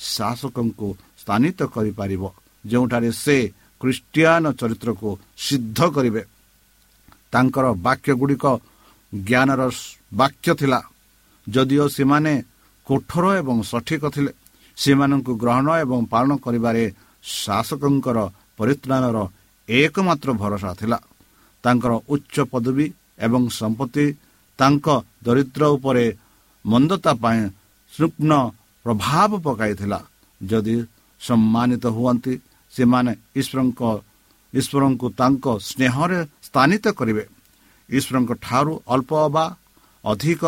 ଶାସକଙ୍କୁ 0.10 0.88
ସ୍ଥାନିତ 1.22 1.60
କରିପାରିବ 1.68 2.24
ଯେଉଁଠାରେ 2.66 3.10
ସେ 3.16 3.38
ଖ୍ରୀଷ୍ଟିଆନ 3.82 4.44
ଚରିତ୍ରକୁ 4.60 5.10
ସିଦ୍ଧ 5.38 5.80
କରିବେ 5.96 6.22
ତାଙ୍କର 7.34 7.66
ବାକ୍ୟ 7.88 8.12
ଗୁଡ଼ିକ 8.14 8.46
ଜ୍ଞାନର 9.14 9.62
ବାକ୍ୟ 10.14 10.50
ଥିଲା 10.56 10.80
ଯଦିଓ 11.48 11.86
ସେମାନେ 11.98 12.34
କୋଠର 12.88 13.26
ଏବଂ 13.42 13.58
ସଠିକ 13.72 14.04
ଥିଲେ 14.16 14.32
ସେମାନଙ୍କୁ 14.78 15.32
ଗ୍ରହଣ 15.42 15.68
ଏବଂ 15.84 16.00
ପାଳନ 16.14 16.32
କରିବାରେ 16.46 16.84
ଶାସକଙ୍କର 17.24 18.18
ପରିତ୍ରାଣର 18.58 19.18
ଏକମାତ୍ର 19.70 20.30
ଭରସା 20.42 20.72
ଥିଲା। 20.80 21.00
ତାଙ୍କର 21.64 21.94
ଉଚ୍ଚ 22.14 22.36
ପଦବୀ 22.52 22.86
ଏବଂ 23.26 23.42
ସମ୍ପତ୍ତି 23.60 24.06
ତାଙ୍କ 24.60 24.88
ଦରିଦ୍ର 25.26 25.64
ଉପରେ 25.76 26.06
ମନ୍ଦତା 26.66 27.12
ପାଇଁ 27.24 27.42
ସୂକ୍ଷ୍ମ 27.94 28.32
ପ୍ରଭାବ 28.86 29.32
ପକାଇଥିଲା। 29.46 30.00
ଯଦି 30.42 30.76
ସମ୍ମାନିତ 31.22 31.86
ହୁଅନ୍ତି 31.98 32.34
ସେମାନେ 32.74 33.12
ଈଶ୍ୱରଙ୍କ 33.40 33.82
ଈଶ୍ୱରଙ୍କୁ 34.54 35.08
ତାଙ୍କ 35.20 35.46
ସ୍ନେହରେ 35.70 36.20
ସ୍ଥାନିତ 36.48 36.86
କରିବେ। 37.00 37.24
ଈଶ୍ୱରଙ୍କ 37.90 38.32
ଠାରୁ 38.46 38.74
ଅଳ୍ପ 38.94 39.12
ବା 39.36 39.46
ଅଧିକ 40.04 40.44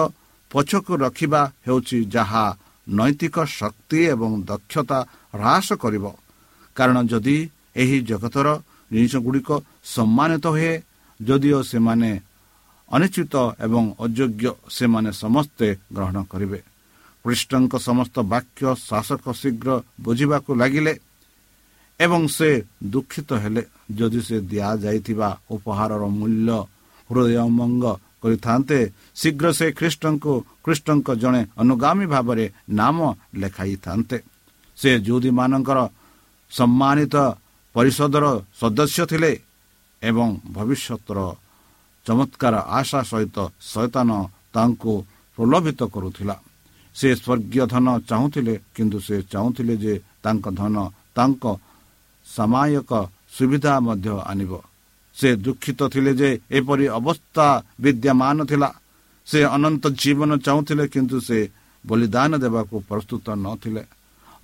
ପଛକୁ 0.58 0.94
ରଖିବା 1.06 1.42
ହେଉଛି 1.66 1.98
ଯାହା 2.14 2.46
ନୈତିକ 2.88 3.36
ଶକ୍ତି 3.60 4.00
ଏବଂ 4.14 4.32
ଦକ୍ଷତା 4.50 5.00
ହ୍ରାସ 5.34 5.68
କରିବ। 5.84 6.06
କାରଣ 6.78 6.98
ଯଦି 7.12 7.38
ଏହି 7.82 7.98
ଜଗତର 8.10 8.48
ଜିନିଷ 8.92 9.14
ଗୁଡ଼ିକ 9.26 9.50
ସମ୍ମାନିତ 9.96 10.46
ହୁଏ 10.56 10.74
ଯଦିଓ 11.20 11.60
ସେମାନେ 11.72 12.12
ଅନିଶ୍ଚିତ 12.92 13.36
ଏବଂ 13.66 13.84
ଅଯୋଗ୍ୟ 14.06 14.46
ସେମାନେ 14.78 15.10
ସମସ୍ତେ 15.24 15.68
ଗ୍ରହଣ 15.96 16.18
କରିବେ। 16.32 16.60
କୃଷ୍ଣଙ୍କ 17.26 17.74
ସମସ୍ତ 17.88 18.16
ବାକ୍ୟ 18.34 18.64
ଶାସକ 18.90 19.26
ଶୀଘ୍ର 19.42 19.70
ବୁଝିବାକୁ 20.02 20.52
ଲାଗିଲେ 20.62 20.94
ଏବଂ 22.00 22.22
ସେ 22.28 22.50
ଦୁଃଖିତ 22.94 23.30
ହେଲେ। 23.44 23.64
ଯଦି 23.98 24.22
ସେ 24.28 24.38
ଦିଆଯାଇଥିବା 24.52 25.30
ଉପହାରର 25.56 26.04
ମୂଲ୍ୟ 26.20 26.50
ହୃଦୟମଙ୍ଗ 27.10 27.86
କରିଥାନ୍ତେ 28.24 28.80
ଶୀଘ୍ର 29.20 29.46
ସେ 29.60 29.68
ଖ୍ରୀଷ୍ଟଙ୍କୁ 29.78 30.34
ଖ୍ରୀଷ୍ଟଙ୍କ 30.64 31.08
ଜଣେ 31.22 31.42
ଅନୁଗାମୀ 31.62 32.06
ଭାବରେ 32.14 32.46
ନାମ 32.80 32.98
ଲେଖାଇଥାନ୍ତେ। 33.42 34.18
ସେ 34.78 34.92
ଯୁଦୀମାନଙ୍କର 35.08 35.80
ସମ୍ମାନିତ 36.52 37.16
ପରିଷଦର 37.76 38.26
ସଦସ୍ୟ 38.60 39.04
ଥିଲେ 39.12 39.32
ଏବଂ 40.02 40.28
ଭବିଷ୍ୟତର 40.56 41.20
ଚମତ୍କାର 42.06 42.56
ଆଶା 42.80 43.02
ସହିତ 43.12 43.38
ଶୈତାନ 43.72 44.10
ତାଙ୍କୁ 44.54 44.94
ପ୍ରଲୋଭିତ 45.38 45.80
କରୁଥିଲା। 45.94 46.36
ସେ 46.96 47.10
ସ୍ୱର୍ଗୀୟ 47.16 47.64
ଧନ 47.74 47.88
ଚାହୁଁଥିଲେ 48.10 48.54
କିନ୍ତୁ 48.76 48.98
ସେ 49.08 49.16
ଚାହୁଁଥିଲେ 49.32 49.76
ଯେ 49.84 49.94
ତାଙ୍କ 50.24 50.46
ଧନ 50.60 50.76
ତାଙ୍କ 51.16 51.44
ସାମାୟକ 52.28 52.92
ସୁବିଧା 53.36 53.74
ମଧ୍ୟ 53.88 54.10
ଆଣିବ। 54.32 54.54
ସେ 55.18 55.30
ଦୁଃଖିତ 55.46 55.80
ଥିଲେ 55.94 56.12
ଯେ 56.20 56.30
ଏପରି 56.58 56.86
ଅବସ୍ଥା 57.00 57.48
ବିଦ୍ୟମାନ 57.84 58.38
ଥିଲା। 58.52 58.70
ସେ 59.28 59.40
ଅନନ୍ତ 59.56 59.84
ଜୀବନ 60.02 60.32
ଚାହୁଁଥିଲେ 60.46 60.86
କିନ୍ତୁ 60.94 61.18
ସେ 61.28 61.40
ବଳିଦାନ 61.84 62.32
ଦେବାକୁ 62.44 62.76
ପ୍ରସ୍ତୁତ 62.90 63.26
ନଥିଲେ 63.46 63.84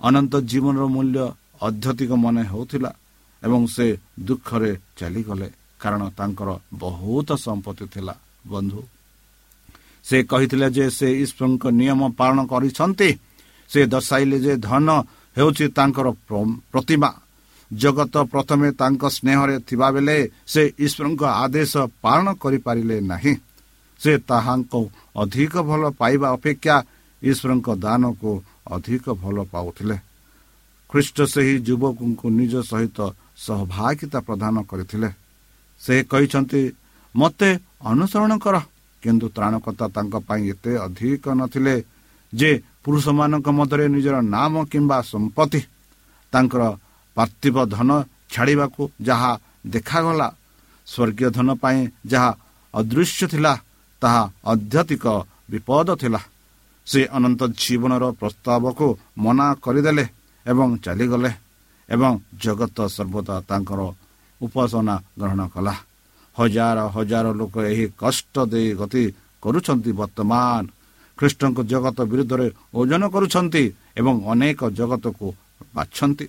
ଅନନ୍ତ 0.00 0.32
ଜୀବନର 0.50 0.84
ମୂଲ୍ୟ 0.94 1.18
ଅଧ୍ୟତିକ 1.66 2.10
ମନେ 2.24 2.42
ହେଉଥିଲା 2.52 2.90
ଏବଂ 3.42 3.62
ସେ 3.74 3.86
ଦୁଃଖରେ 4.28 4.72
ଚାଲିଗଲେ 4.98 5.48
କାରଣ 5.82 6.02
ତାଙ୍କର 6.18 6.48
ବହୁତ 6.82 7.28
ସମ୍ପତ୍ତି 7.46 7.84
ଥିଲା 7.94 8.14
ବନ୍ଧୁ। 8.52 8.80
ସେ 10.04 10.16
କହିଥିଲେ 10.30 10.68
ଯେ 10.76 10.84
ସେ 10.98 11.08
ଈଶ୍ୱରଙ୍କ 11.22 11.64
ନିୟମ 11.80 12.00
ପାଳନ 12.18 12.38
କରିଛନ୍ତି। 12.52 13.08
ସେ 13.70 13.80
ଦର୍ଶାଇଲେ 13.92 14.36
ଯେ 14.44 14.52
ଧନ 14.68 14.88
ହେଉଛି 15.36 15.64
ତାଙ୍କର 15.76 16.06
ପ୍ରତିମା। 16.72 17.10
ଜଗତ 17.72 18.14
ପ୍ରଥମେ 18.32 18.68
ତାଙ୍କ 18.72 19.02
ସ୍ନେହରେ 19.08 19.56
ଥିବାବେଳେ 19.68 20.16
ସେ 20.46 20.62
ଈଶ୍ୱରଙ୍କ 20.78 21.22
ଆଦେଶ 21.44 21.72
ପାଳନ 22.02 22.26
କରିପାରିଲେ 22.42 22.96
ନାହିଁ। 23.00 23.34
ସେ 24.00 24.12
ତାହାଙ୍କୁ 24.28 24.80
ଅଧିକ 25.16 25.54
ଭଲ 25.68 25.82
ପାଇବା 26.00 26.28
ଅପେକ୍ଷା 26.36 26.76
ଈଶ୍ୱରଙ୍କ 27.22 27.68
ଦାନକୁ 27.84 28.30
ଅଧିକ 28.70 29.04
ଭଲ 29.22 29.36
ପାଉଥିଲେ। 29.52 29.96
ଖ୍ରୀଷ୍ଟ 30.90 31.18
ସେହି 31.34 31.54
ଯୁବକଙ୍କୁ 31.58 32.26
ନିଜ 32.30 32.54
ସହିତ 32.62 32.98
ସହଭାଗିତା 33.36 34.18
ପ୍ରଦାନ 34.20 34.54
କରିଥିଲେ। 34.62 35.08
ସେ 35.80 35.94
କହିଛନ୍ତି 36.10 36.62
ମୋତେ 37.14 37.50
ଅନୁସରଣ 37.84 38.32
କର 38.38 38.56
କିନ୍ତୁ 39.02 39.26
ତ୍ରାଣକର୍ତ୍ତା 39.36 39.86
ତାଙ୍କ 39.88 40.14
ପାଇଁ 40.28 40.42
ଏତେ 40.50 40.72
ଅଧିକ 40.86 41.24
ନଥିଲେ 41.40 41.74
ଯେ 42.32 42.50
ପୁରୁଷମାନଙ୍କ 42.84 43.48
ମଧ୍ୟରେ 43.48 43.86
ନିଜର 43.88 44.16
ନାମ 44.36 44.52
କିମ୍ବା 44.64 44.98
ସମ୍ପତ୍ତି 45.02 45.60
ତାଙ୍କର 46.32 46.62
ପାର୍ଥିବ 47.16 47.56
ଧନ 47.74 47.90
ଛାଡ଼ିବାକୁ 48.32 48.82
ଯାହା 49.08 49.32
ଦେଖାଗଲା 49.74 50.28
ସ୍ୱର୍ଗୀୟ 50.86 51.28
ଧନ 51.36 51.48
ପାଇଁ 51.62 51.80
ଯାହା 52.12 52.30
ଅଦୃଶ୍ୟ 52.74 53.24
ଥିଲା 53.32 53.52
ତାହା 54.02 54.22
ଅଧ୍ୟାତ୍ମିକ 54.52 55.06
ବିପଦ 55.50 55.88
ଥିଲା। 56.02 56.20
ସେ 56.86 57.00
ଅନନ୍ତ 57.16 57.40
ଜୀବନର 57.60 58.04
ପ୍ରସ୍ତାବକୁ 58.20 58.86
ମନା 59.24 59.46
କରିଦେଲେ 59.64 60.04
ଏବଂ 60.46 60.68
ଚାଲିଗଲେ 60.84 61.30
ଏବଂ 61.88 62.12
ଜଗତ 62.42 62.78
ସର୍ବଦା 62.96 63.36
ତାଙ୍କର 63.48 63.80
ଉପାସନା 64.40 64.94
ଗ୍ରହଣ 65.20 65.40
କଲା। 65.54 65.74
ହଜାର 66.36 66.78
ହଜାର 66.94 67.26
ଲୋକ 67.40 67.54
ଏହି 67.72 67.84
କଷ୍ଟ 68.02 68.34
ଦେଇ 68.52 68.68
ଗତି 68.80 69.04
କରୁଛନ୍ତି 69.42 69.90
ବର୍ତ୍ତମାନ। 70.00 70.62
ଖ୍ରୀଷ୍ଟଙ୍କ 71.18 71.58
ଜଗତ 71.72 71.98
ବିରୁଦ୍ଧରେ 72.10 72.46
ଓଜନ 72.74 73.02
କରୁଛନ୍ତି 73.14 73.62
ଏବଂ 74.00 74.14
ଅନେକ 74.32 74.60
ଜଗତକୁ 74.78 75.26
ବାଛନ୍ତି। 75.74 76.26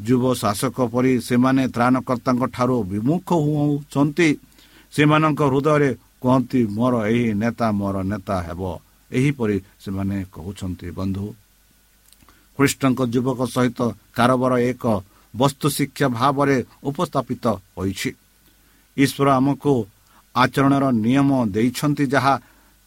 ଯୁବ 0.00 0.24
ଶାସକ 0.34 0.76
ପରି 0.92 1.12
ସେମାନେ 1.20 1.62
ତ୍ରାଣକର୍ତ୍ତାଙ୍କ 1.68 2.42
ଠାରୁ 2.46 2.76
ବିମୁଖ 2.82 3.28
ହେଉଛନ୍ତି 3.46 4.28
ସେମାନଙ୍କ 4.92 5.40
ହୃଦୟରେ 5.42 5.90
କୁହନ୍ତି 6.20 6.60
ମୋର 6.66 6.94
ଏହି 7.06 7.32
ନେତା 7.34 7.66
ମୋର 7.72 7.96
ନେତା 8.02 8.36
ହେବ। 8.42 8.62
ଏହିପରି 9.10 9.56
ସେମାନେ 9.80 10.16
କହୁଛନ୍ତି 10.32 10.88
ବନ୍ଧୁ। 10.90 11.26
ଖ୍ରୀଷ୍ଟଙ୍କ 12.58 13.00
ଯୁବକ 13.06 13.40
ସହିତ 13.46 13.80
କାରବାର 14.14 14.52
ଏକ 14.70 14.84
ବସ୍ତୁ 15.34 15.66
ଶିକ୍ଷା 15.68 16.06
ଭାବରେ 16.08 16.56
ଉପସ୍ଥାପିତ 16.82 17.44
ହୋଇଛି। 17.76 18.10
ଈଶ୍ୱର 18.96 19.28
ଆମକୁ 19.38 19.72
ଆଚରଣର 20.34 20.84
ନିୟମ 21.04 21.30
ଦେଇଛନ୍ତି 21.46 22.04
ଯାହା 22.06 22.34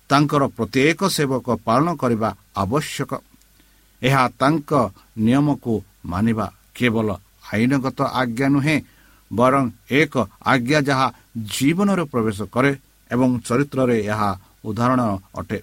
ତାଙ୍କର 0.10 0.44
ପ୍ରତ୍ୟେକ 0.58 1.00
ସେବକ 1.08 1.48
ପାଳନ 1.66 1.88
କରିବା 1.96 2.30
ଆବଶ୍ୟକ। 2.56 3.12
ଏହା 4.02 4.24
ତାଙ୍କ 4.40 4.72
ନିୟମକୁ 5.18 5.74
ମାନିବା 6.06 6.48
କେବଳ 6.80 7.08
ଆଇନଗତ 7.52 8.00
ଆଜ୍ଞା 8.22 8.48
ନୁହେଁ 8.56 8.78
ବରଂ 9.32 9.64
ଏକ 10.00 10.14
ଆଜ୍ଞା 10.52 10.80
ଯାହା 10.90 11.08
ଜୀବନରେ 11.54 12.04
ପ୍ରବେଶ 12.12 12.40
କରେ 12.54 12.72
ଏବଂ 13.12 13.30
ଚରିତ୍ରରେ 13.48 13.98
ଏହା 14.14 14.30
ଉଦାହରଣ 14.70 15.02
ଅଟେ। 15.40 15.60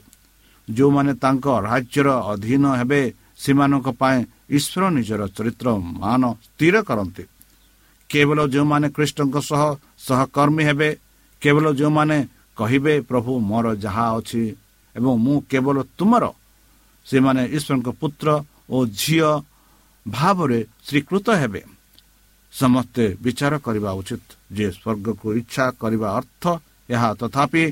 ଯେଉଁମାନେ 0.69 1.13
ତାଙ୍କ 1.23 1.47
ରାଜ୍ୟର 1.69 2.09
ଅଧୀନ 2.33 2.65
ହେବେ 2.81 3.01
ସେମାନଙ୍କ 3.43 3.89
ପାଇଁ 4.01 4.19
ଈଶ୍ୱର 4.57 4.83
ନିଜର 4.97 5.23
ଚରିତ୍ର 5.37 5.67
ମାନ 6.03 6.23
ସ୍ଥିର 6.47 6.75
କରନ୍ତି। 6.89 7.25
କେବଳ 8.11 8.39
ଯେଉଁମାନେ 8.53 8.87
ଖ୍ରୀଷ୍ଟଙ୍କ 8.97 9.37
ସହ 9.51 9.63
ସହକର୍ମୀ 10.07 10.63
ହେବେ 10.69 10.89
କେବଳ 11.43 11.67
ଯେଉଁମାନେ 11.79 12.19
କହିବେ 12.59 12.95
ପ୍ରଭୁ 13.09 13.33
ମୋର 13.51 13.67
ଯାହା 13.85 14.07
ଅଛି 14.19 14.43
ଏବଂ 14.97 15.13
ମୁଁ 15.25 15.37
କେବଳ 15.51 15.77
ତୁମର। 15.99 16.25
ସେମାନେ 17.07 17.43
ଈଶ୍ୱରଙ୍କ 17.57 17.89
ପୁତ୍ର 18.01 18.29
ଓ 18.75 18.77
ଝିଅ 19.01 19.31
ଭାବରେ 20.09 20.61
ସ୍ୱୀକୃତ 20.87 21.27
ହେବେ। 21.41 21.63
ସମସ୍ତେ 22.53 23.05
ବିଚାର 23.23 23.55
କରିବା 23.59 23.91
ଉଚିତ 23.93 24.25
ଯେ 24.53 24.67
ସ୍ୱର୍ଗକୁ 24.73 25.27
ଇଚ୍ଛା 25.41 25.65
କରିବା 25.81 26.09
ଅର୍ଥ 26.19 26.45
ଏହା 26.91 27.09
ତଥାପି 27.21 27.65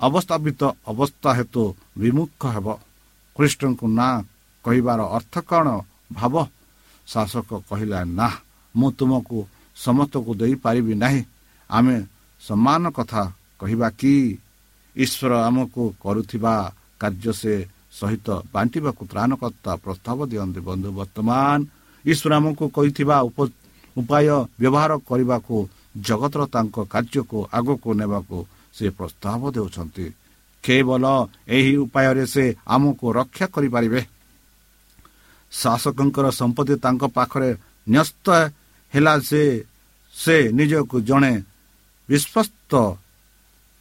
ଅବସ୍ଥାପିତ 0.00 0.62
ଅବସ୍ଥା 0.86 1.30
ହେତୁ 1.38 1.62
ବିମୁଖ 1.98 2.42
ହେବ। 2.54 2.66
ଖ୍ରୀଷ୍ଟଙ୍କୁ 3.36 3.86
ନାଁ 3.98 4.14
କହିବାର 4.64 5.00
ଅର୍ଥ 5.16 5.34
କ'ଣ 5.50 5.66
ଭାବ? 6.12 6.34
ଶାସକ 7.08 7.50
କହିଲା 7.68 8.00
ନା 8.18 8.28
ମୁଁ 8.76 8.88
ତୁମକୁ 8.98 9.38
ସମସ୍ତଙ୍କୁ 9.76 10.32
ଦେଇପାରିବି 10.34 10.94
ନାହିଁ। 10.94 11.22
ଆମେ 11.70 11.96
ସମାନ 12.42 12.82
କଥା 12.90 13.22
କହିବା 13.60 13.88
କି? 14.00 14.14
ଈଶ୍ୱର 14.96 15.32
ଆମକୁ 15.48 15.82
କରୁଥିବା 16.00 16.54
କାର୍ଯ୍ୟ 17.00 17.32
ସେ 17.32 17.54
ସହିତ 17.98 18.28
ବାଣ୍ଟିବାକୁ 18.54 19.02
ତ୍ରାଣକର୍ତ୍ତା 19.12 19.72
ପ୍ରସ୍ତାବ 19.84 20.18
ଦିଅନ୍ତି। 20.30 20.60
ବନ୍ଧୁ 20.68 20.88
ବର୍ତ୍ତମାନ 20.98 21.58
ଈଶ୍ୱର 22.04 22.32
ଆମକୁ 22.38 22.64
କହିଥିବା 22.76 23.16
ଉପାୟ 23.96 24.26
ବ୍ୟବହାର 24.60 24.92
କରିବାକୁ 25.08 25.56
ଜଗତର 26.06 26.42
ତାଙ୍କ 26.54 26.76
କାର୍ଯ୍ୟକୁ 26.92 27.38
ଆଗକୁ 27.58 27.88
ନେବାକୁ 28.00 28.38
ସେ 28.76 28.86
ପ୍ରସ୍ତାବ 28.98 29.40
ଦେଉଛନ୍ତି। 29.56 30.06
କେବଳ 30.64 31.04
ଏହି 31.56 31.72
ଉପାୟରେ 31.84 32.24
ସେ 32.34 32.44
ଆମକୁ 32.74 33.06
ରକ୍ଷା 33.18 33.46
କରିପାରିବେ। 33.54 34.00
ଶାସକଙ୍କର 35.52 36.26
ସମ୍ପତ୍ତି 36.40 36.74
ତାଙ୍କ 36.84 37.02
ପାଖରେ 37.16 37.50
ନ୍ୟସ୍ତ 37.86 38.26
ହେଲା 38.92 39.14
ଯେ 39.28 39.42
ସେ 40.14 40.36
ନିଜକୁ 40.58 40.96
ଜଣେ 41.08 41.32
ବିଶ୍ୱସ୍ତ 42.08 42.72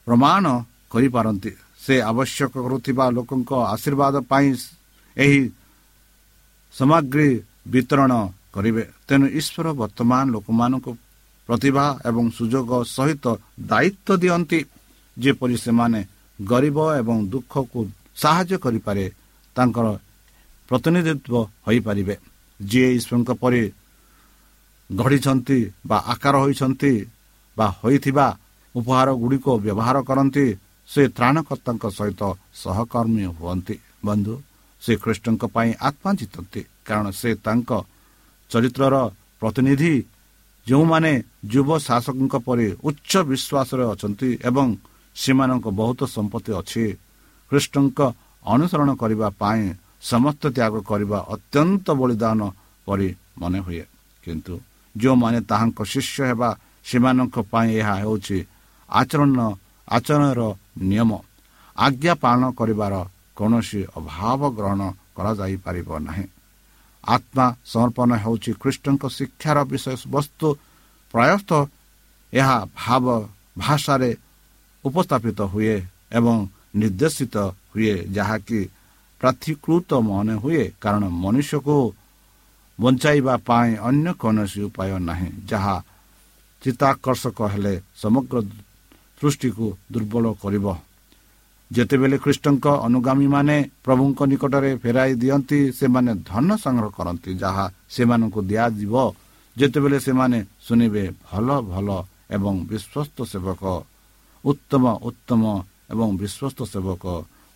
ପ୍ରମାଣ 0.08 0.46
କରିପାରନ୍ତି। 0.92 1.52
ସେ 1.86 1.96
ଆବଶ୍ୟକ 2.12 2.54
କରୁଥିବା 2.66 3.06
ଲୋକଙ୍କ 3.18 3.52
ଆଶୀର୍ବାଦ 3.74 4.16
ପାଇଁ 4.32 4.50
ଏହି 5.18 5.42
ସାମଗ୍ରୀ 6.74 7.30
ବିତରଣ 7.74 8.12
କରିବେ। 8.56 8.84
ତେଣୁ 9.08 9.26
ଈଶ୍ୱର 9.40 9.68
ବର୍ତ୍ତମାନ 9.82 10.24
ଲୋକମାନଙ୍କୁ 10.36 10.92
ପ୍ରତିଭା 11.50 11.86
ଏବଂ 12.10 12.26
ସୁଯୋଗ 12.38 12.72
ସହିତ 12.96 13.26
ଦାୟିତ୍ୱ 13.70 14.22
ଦିଅନ୍ତି 14.22 14.60
ଯେପରି 15.18 15.56
ସେମାନେ 15.66 16.00
ଗରିବ 16.40 16.78
ଏବଂ 17.02 17.18
ଦୁଃଖକୁ 17.34 17.80
ସାହାଯ୍ୟ 18.22 18.58
କରିପାରେ 18.64 19.06
ତାଙ୍କର 19.56 19.88
ପ୍ରତିନିଧିତ୍ୱ 20.70 21.50
ହୋଇପାରିବେ। 21.66 22.16
ଯିଏ 22.60 22.90
ଈଶ୍ୱରଙ୍କ 22.98 23.30
ପରି 23.42 23.62
ଗଢ଼ିଛନ୍ତି 24.90 25.60
ବା 25.88 25.98
ଆକାର 26.14 26.34
ହୋଇଛନ୍ତି 26.44 26.94
ବା 27.58 27.68
ହୋଇଥିବା 27.80 28.28
ଉପହାର 28.76 29.08
ଗୁଡ଼ିକ 29.22 29.46
ବ୍ୟବହାର 29.66 29.98
କରନ୍ତି 30.10 30.46
ସେ 30.90 31.02
ତ୍ରାଣକର୍ତ୍ତାଙ୍କ 31.18 31.84
ସହିତ 31.98 32.22
ସହକର୍ମୀ 32.62 33.24
ହୁଅନ୍ତି। 33.38 33.76
ବନ୍ଧୁ 34.08 34.34
ସେ 34.82 34.94
ଖ୍ରୀଷ୍ଟଙ୍କ 35.04 35.44
ପାଇଁ 35.56 35.70
ଆତ୍ମା 35.88 36.12
ଜିତନ୍ତି 36.20 36.62
କାରଣ 36.88 37.06
ସେ 37.20 37.30
ତାଙ୍କ 37.46 37.72
ଚରିତ୍ରର 38.52 38.96
ପ୍ରତିନିଧି 39.42 39.94
ଯେଉଁମାନେ 40.68 41.12
ଯୁବ 41.54 41.70
ଶାସକଙ୍କ 41.88 42.36
ପରି 42.48 42.68
ଉଚ୍ଚ 42.88 43.12
ବିଶ୍ୱାସରେ 43.30 43.84
ଅଛନ୍ତି 43.94 44.30
ଏବଂ 44.50 44.68
ସେମାନଙ୍କ 45.16 45.66
ବହୁତ 45.80 46.00
ସମ୍ପତ୍ତି 46.16 46.52
ଅଛି 46.60 46.86
ଖ୍ରୀଷ୍ଟଙ୍କ 47.52 48.00
ଅନୁସରଣ 48.46 48.90
କରିବା 49.02 49.28
ପାଇଁ 49.42 49.64
ସମସ୍ତ 50.12 50.44
ତ୍ୟାଗ 50.56 50.74
କରିବା 50.90 51.20
ଅତ୍ୟନ୍ତ 51.34 51.88
ବଳିଦାନ 52.00 52.40
ପରି 52.88 53.10
ମନେ 53.42 53.60
ହୁଏ। 53.66 53.84
କିନ୍ତୁ 54.24 54.54
ଯେଉଁମାନେ 54.96 55.40
ତାହାଙ୍କ 55.50 55.80
ଶିଷ୍ୟ 55.94 56.18
ହେବା 56.30 56.50
ସେମାନଙ୍କ 56.88 57.36
ପାଇଁ 57.52 57.70
ଏହା 57.80 57.94
ହେଉଛି 58.02 58.38
ଆଚରଣ 58.90 59.40
ଆଚରଣର 59.88 60.42
ନିୟମ। 60.76 61.12
ଆଜ୍ଞା 61.76 62.14
ପାଳନ 62.24 62.44
କରିବାର 62.52 62.94
କୌଣସି 63.36 63.82
ଅଭାବ 63.98 64.42
ଗ୍ରହଣ 64.58 64.82
କରାଯାଇପାରିବ 65.16 65.90
ନାହିଁ। 66.00 66.26
ଆତ୍ମା 67.04 67.46
ସମର୍ପଣ 67.66 68.10
ହେଉଛି 68.24 68.52
ଖ୍ରୀଷ୍ଟଙ୍କ 68.62 69.04
ଶିକ୍ଷାର 69.18 69.58
ବିଷୟବସ୍ତୁ 69.72 70.48
ପ୍ରାୟତଃ 71.14 71.64
ଏହା 72.34 72.58
ଭାବ 72.76 73.06
ଭାଷାରେ 73.58 74.12
ଉପସ୍ଥାପିତ 74.84 75.40
ହୁଏ 75.54 75.76
ଏବଂ 76.12 76.36
ନିର୍ଦ୍ଦେଶିତ 76.76 77.36
ହୁଏ 77.72 77.94
ଯାହାକି 78.12 78.60
ପ୍ରାଥିକୃତ 79.22 79.90
ମନେ 80.02 80.36
ହୁଏ 80.44 80.64
କାରଣ 80.82 81.04
ମନୁଷ୍ୟକୁ 81.24 81.78
ବଞ୍ଚାଇବା 82.80 83.36
ପାଇଁ 83.48 83.72
ଅନ୍ୟ 83.90 84.10
କୌଣସି 84.20 84.60
ଉପାୟ 84.68 84.92
ନାହିଁ 85.00 85.30
ଯାହା 85.50 85.76
ଚିତ୍ତାକର୍ଷକ 86.62 87.40
ହେଲେ 87.54 87.74
ସମଗ୍ର 87.96 88.36
ସୃଷ୍ଟିକୁ 89.20 89.66
ଦୁର୍ବଳ 89.94 90.26
କରିବ। 90.44 90.66
ଯେତେବେଳେ 91.72 92.18
ଖ୍ରୀଷ୍ଟଙ୍କ 92.24 92.66
ଅନୁଗାମୀମାନେ 92.88 93.58
ପ୍ରଭୁଙ୍କ 93.86 94.20
ନିକଟରେ 94.32 94.72
ଫେରାଇ 94.84 95.12
ଦିଅନ୍ତି 95.22 95.60
ସେମାନେ 95.80 96.12
ଧନ 96.30 96.48
ସଂଗ୍ରହ 96.64 96.90
କରନ୍ତି 96.98 97.32
ଯାହା 97.42 97.66
ସେମାନଙ୍କୁ 97.94 98.40
ଦିଆଯିବ। 98.50 98.96
ଯେତେବେଳେ 99.58 99.98
ସେମାନେ 100.08 100.40
ଶୁଣିବେ 100.66 101.04
ଭଲ 101.28 101.48
ଭଲ 101.72 101.90
ଏବଂ 102.36 102.56
ବିଶ୍ୱସ୍ତ 102.70 103.18
ସେବକ 103.32 103.64
ଉତ୍ତମ 104.44 104.84
ଉତ୍ତମ 105.10 105.44
ଏବଂ 105.94 106.10
ବିଶ୍ୱସ୍ତ 106.22 106.60
ସେବକ 106.74 107.04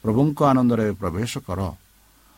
ପ୍ରଭୁଙ୍କ 0.04 0.40
ଆନନ୍ଦରେ 0.52 0.88
ପ୍ରବେଶ 1.02 1.32
କର। 1.48 1.60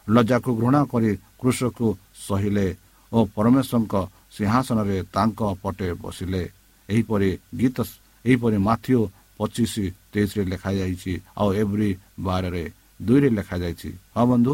ଲଜ୍ଜାକୁ 0.07 0.49
ଘୃଣା 0.59 0.81
କରି 0.91 1.11
କୃଷକୁ 1.39 1.87
ସହିଲେ 2.27 2.67
ଓ 3.11 3.17
ପରମେଶ୍ୱରଙ୍କ 3.35 3.93
ସିଂହାସନରେ 4.35 4.97
ତାଙ୍କ 5.13 5.39
ପଟେ 5.63 5.87
ବସିଲେ। 6.03 6.43
ଏହିପରି 6.89 7.29
ଗୀତ 7.59 7.77
ଏହିପରି 8.25 8.57
ମାଥ୍ୟୁ 8.67 8.99
ପଚିଶ 9.37 9.73
ତେଇଶରେ 10.11 10.43
ଲେଖାଯାଇଛି 10.51 11.13
ଆଉ 11.39 11.49
ଏଭ୍ରି 11.61 11.89
ବାରରେ 12.25 12.63
ଦୁଇରେ 13.07 13.29
ଲେଖାଯାଇଛି 13.37 13.89
ହଁ 14.15 14.25
ବନ୍ଧୁ 14.31 14.53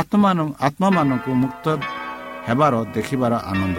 ଆତ୍ମାନ 0.00 0.38
ଆତ୍ମାମାନଙ୍କୁ 0.66 1.30
ମୁକ୍ତ 1.42 1.66
ହେବାର 2.46 2.74
ଦେଖିବାର 2.96 3.32
ଆନନ୍ଦ 3.52 3.78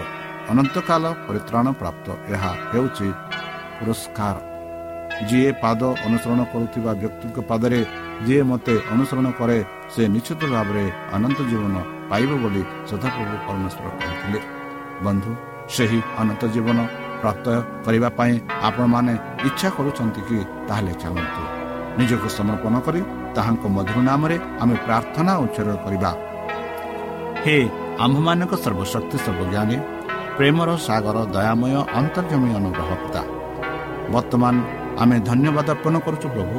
ଅନନ୍ତକାଳ 0.50 1.04
ପରିତ୍ରାଣ 1.26 1.66
ପ୍ରାପ୍ତ 1.80 2.06
ଏହା 2.34 2.50
ହେଉଛି 2.70 3.08
ପୁରସ୍କାର। 3.76 4.36
ଯିଏ 5.28 5.50
ପାଦ 5.62 5.80
ଅନୁସରଣ 6.06 6.40
କରୁଥିବା 6.52 6.92
ବ୍ୟକ୍ତିଙ୍କ 7.02 7.38
ପାଦରେ 7.50 7.80
ଯିଏ 8.26 8.42
ମୋତେ 8.50 8.74
ଅନୁସରଣ 8.92 9.26
କରେ 9.38 9.58
ସେ 9.92 10.02
ନିଶ୍ଚିତ 10.14 10.42
ଭାବରେ 10.54 10.84
ଅନନ୍ତ 11.16 11.38
ଜୀବନ 11.50 11.74
ପାଇବ 12.10 12.30
ବୋଲି 12.42 12.62
ସଦାପ୍ରଭୁ 12.90 13.34
ପରମେଶ୍ୱର 13.46 13.86
କହିଥିଲେ। 14.00 14.40
ବନ୍ଧୁ 15.04 15.32
ସେହି 15.74 15.98
ଅନନ୍ତ 16.20 16.42
ଜୀବନ 16.54 16.78
ପ୍ରାପ୍ତ 17.20 17.46
କରିବା 17.84 18.08
ପାଇଁ 18.18 18.32
ଆପଣମାନେ 18.68 19.14
ଇଚ୍ଛା 19.48 19.68
କରୁଛନ୍ତି 19.76 20.20
କି 20.28 20.38
ତାହେଲେ 20.68 20.92
ଚାଲନ୍ତୁ। 21.02 21.42
ନିଜକୁ 21.98 22.28
ସମର୍ପଣ 22.38 22.74
କରି 22.86 23.00
ତାହାଙ୍କ 23.36 23.64
ମଧୁର 23.76 23.98
ନାମରେ 24.08 24.36
ଆମେ 24.62 24.74
ପ୍ରାର୍ଥନା 24.86 25.32
ଉଚ୍ଚାରଣ 25.44 25.76
କରିବା। 25.84 26.10
ହେ 27.44 27.56
ଆମ୍ଭମାନଙ୍କ 28.04 28.52
ସର୍ବଶକ୍ତି 28.64 29.16
ସର୍ବଜ୍ଞାନୀ 29.26 29.76
ପ୍ରେମର 30.36 30.70
ସାଗର 30.86 31.16
ଦୟାମୟ 31.36 31.74
ଅନ୍ତର୍ଜମୀ 32.00 32.50
ଅନୁଗ୍ରହ 32.58 32.90
ପିତା। 33.02 33.22
ବର୍ତ୍ତମାନ 34.14 34.54
ଆମେ 35.02 35.16
ଧନ୍ୟବାଦ 35.28 35.68
ଅର୍ପଣ 35.74 35.94
କରୁଛୁ 36.06 36.28
ପ୍ରଭୁ। 36.34 36.58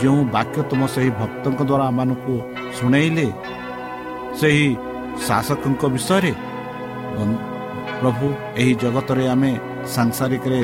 ଯେଉଁ 0.00 0.20
ବାକ୍ୟ 0.34 0.58
ତୁମ 0.70 0.80
ସେହି 0.94 1.10
ଭକ୍ତଙ୍କ 1.20 1.60
ଦ୍ୱାରା 1.68 1.84
ଆମମାନଙ୍କୁ 1.90 2.34
ଶୁଣେଇଲେ 2.76 3.26
ସେହି 4.38 4.68
ଶାସକଙ୍କ 5.26 5.82
ବିଷୟରେ 5.94 6.32
ପ୍ରଭୁ 8.00 8.26
ଏହି 8.60 8.72
ଜଗତରେ 8.82 9.24
ଆମେ 9.34 9.52
ସାଂସାରିକରେ 9.94 10.60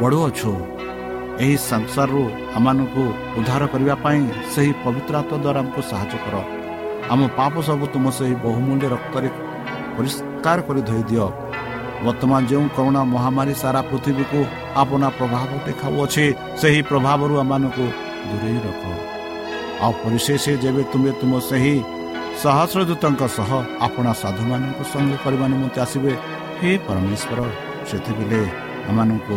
ବଢ଼ୁଅଛୁ 0.00 0.52
ଏହି 1.44 1.56
ସଂସାରରୁ 1.70 2.22
ଆମମାନଙ୍କୁ 2.58 3.04
ଉଦ୍ଧାର 3.38 3.62
କରିବା 3.72 3.94
ପାଇଁ 4.04 4.20
ସେହି 4.52 4.72
ପବିତ୍ରତ୍ୱ 4.84 5.42
ଦ୍ୱାରା 5.44 5.60
ଆମକୁ 5.62 5.80
ସାହାଯ୍ୟ 5.90 6.18
କର। 6.24 6.34
ଆମ 7.12 7.20
ପାପ 7.38 7.54
ସବୁ 7.68 7.84
ତୁମ 7.94 8.04
ସେହି 8.18 8.34
ବହୁମୂଲ୍ୟ 8.46 8.86
ରକ୍ତରେ 8.94 9.28
ପରିଷ୍କାର 9.96 10.58
କରି 10.66 10.80
ଧୋଇ 10.88 11.02
ଦିଅ 11.10 11.26
ବର୍ତ୍ତମାନ 12.04 12.40
ଯେଉଁ 12.50 12.66
କରୋନା 12.76 13.02
ମହାମାରୀ 13.14 13.54
ସାରା 13.62 13.80
ପୃଥିବୀକୁ 13.90 14.40
ଆପଣା 14.82 15.08
ପ୍ରଭାବ 15.18 15.50
ଦେଖାଉଅଛି 15.66 16.24
ସେହି 16.60 16.80
ପ୍ରଭାବରୁ 16.90 17.34
ଆମମାନଙ୍କୁ 17.42 17.86
ଦୂରେଇ 18.28 18.58
ରଖ। 18.66 18.82
ଆଉ 19.84 19.92
ପରିଶେଷ 20.02 20.44
ଯେବେ 20.64 20.82
ତୁମେ 20.92 21.10
ତୁମ 21.20 21.32
ସେହି 21.50 21.76
ସହସ୍ରଦୂତଙ୍କ 22.42 23.22
ସହ 23.36 23.50
ଆପଣା 23.86 24.12
ସାଧୁମାନଙ୍କ 24.22 24.80
ସଙ୍ଗେ 24.92 25.16
କରିବା 25.24 25.46
ନିମନ୍ତେ 25.52 25.78
ଆସିବେ। 25.84 26.12
ହେ 26.60 26.70
ପରମେଶ୍ୱର 26.86 27.38
ସେଥିବେଳେ 27.88 28.40
ଆମମାନଙ୍କୁ 28.90 29.36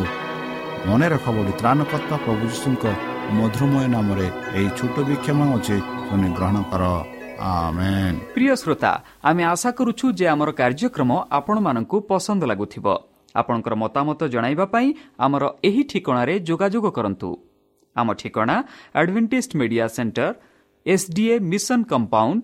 ମନେ 0.87 1.07
ରଖ 1.13 1.25
ବୋଲି 1.35 1.53
ତ୍ରାଣକର୍ତ୍ତା 1.59 2.15
ପ୍ରଭୁ 2.25 2.43
ଯୀଶୁଙ୍କ 2.51 2.83
ମଧୁରମୟ 3.37 3.85
ନାମରେ 3.95 4.27
ଏହି 4.57 4.69
ଛୋଟ 4.77 4.95
ବିକ୍ଷମ 5.09 5.39
ଅଛି 5.55 5.77
ତୁମେ 6.07 6.27
ଗ୍ରହଣ 6.37 6.57
କର। 6.71 6.83
ପ୍ରିୟ 8.35 8.53
ଶ୍ରୋତା 8.61 8.91
ଆମେ 9.29 9.43
ଆଶା 9.53 9.69
କରୁଛୁ 9.79 10.05
ଯେ 10.19 10.25
ଆମର 10.33 10.49
କାର୍ଯ୍ୟକ୍ରମ 10.59 11.11
ଆପଣମାନଙ୍କୁ 11.37 11.97
ପସନ୍ଦ 12.09 12.41
ଲାଗୁଥିବ। 12.51 12.85
ଆପଣଙ୍କର 13.39 13.73
ମତାମତ 13.83 14.19
ଜଣାଇବା 14.33 14.65
ପାଇଁ 14.73 14.87
ଆମର 15.25 15.43
ଏହି 15.67 15.81
ଠିକଣାରେ 15.91 16.33
ଯୋଗାଯୋଗ 16.47 16.85
କରନ୍ତୁ। 16.97 17.29
ଆମ 17.95 18.07
ଠିକଣା 18.19 18.55
Adventist 18.99 19.51
Media 19.59 19.85
Centre 19.95 20.27
SDA 20.85 21.35
mission 21.51 21.79
compound 21.91 22.43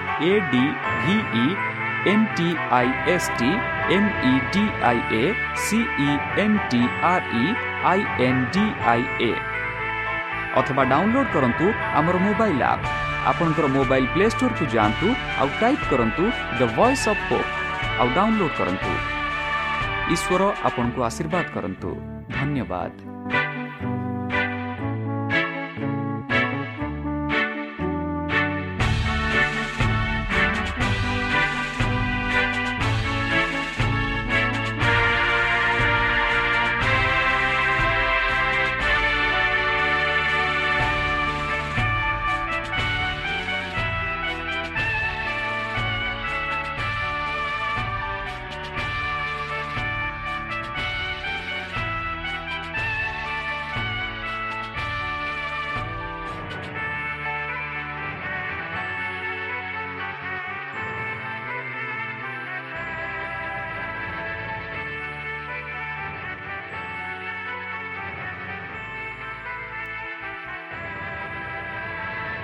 A 0.29 0.31
D 0.51 0.63
V E 1.03 1.45
N 2.11 2.25
T 2.37 2.47
I 2.77 2.89
S 3.13 3.29
T 3.39 3.49
M 3.95 4.09
E 4.31 4.33
D 4.53 4.63
I 4.89 4.99
A 5.19 5.23
C E 5.65 6.09
N 6.43 6.57
T 6.71 6.81
R 7.11 7.27
E 7.43 7.45
I 7.91 8.01
N 8.27 8.41
D 8.55 8.65
I 8.93 9.03
A 9.29 9.31
ଅଥବା 10.61 10.83
download 10.91 11.29
କରନ୍ତୁ 11.35 11.65
ଆମର 11.99 12.15
mobile 12.27 12.63
app 12.71 12.89
ଆପଣଙ୍କର 13.31 13.67
mobile 13.77 14.07
play 14.13 14.25
ଷ୍ଟୋରକୁ 14.35 14.65
ଯାଆନ୍ତୁ 14.75 15.07
ଆଉ 15.41 15.49
type 15.61 15.85
କରନ୍ତୁ 15.91 16.23
the 16.59 16.61
Voice 16.77 17.05
of 17.13 17.23
Hope 17.29 17.49
ଆଉ 17.99 18.07
download 18.17 18.57
କରନ୍ତୁ। 18.59 18.91
ଈଶ୍ୱର 20.13 20.41
ଆପଣଙ୍କୁ 20.67 20.99
ଆଶୀର୍ବାଦ 21.09 21.45
କରନ୍ତୁ। 21.55 21.89
ଧନ୍ୟବାଦ। 22.37 23.10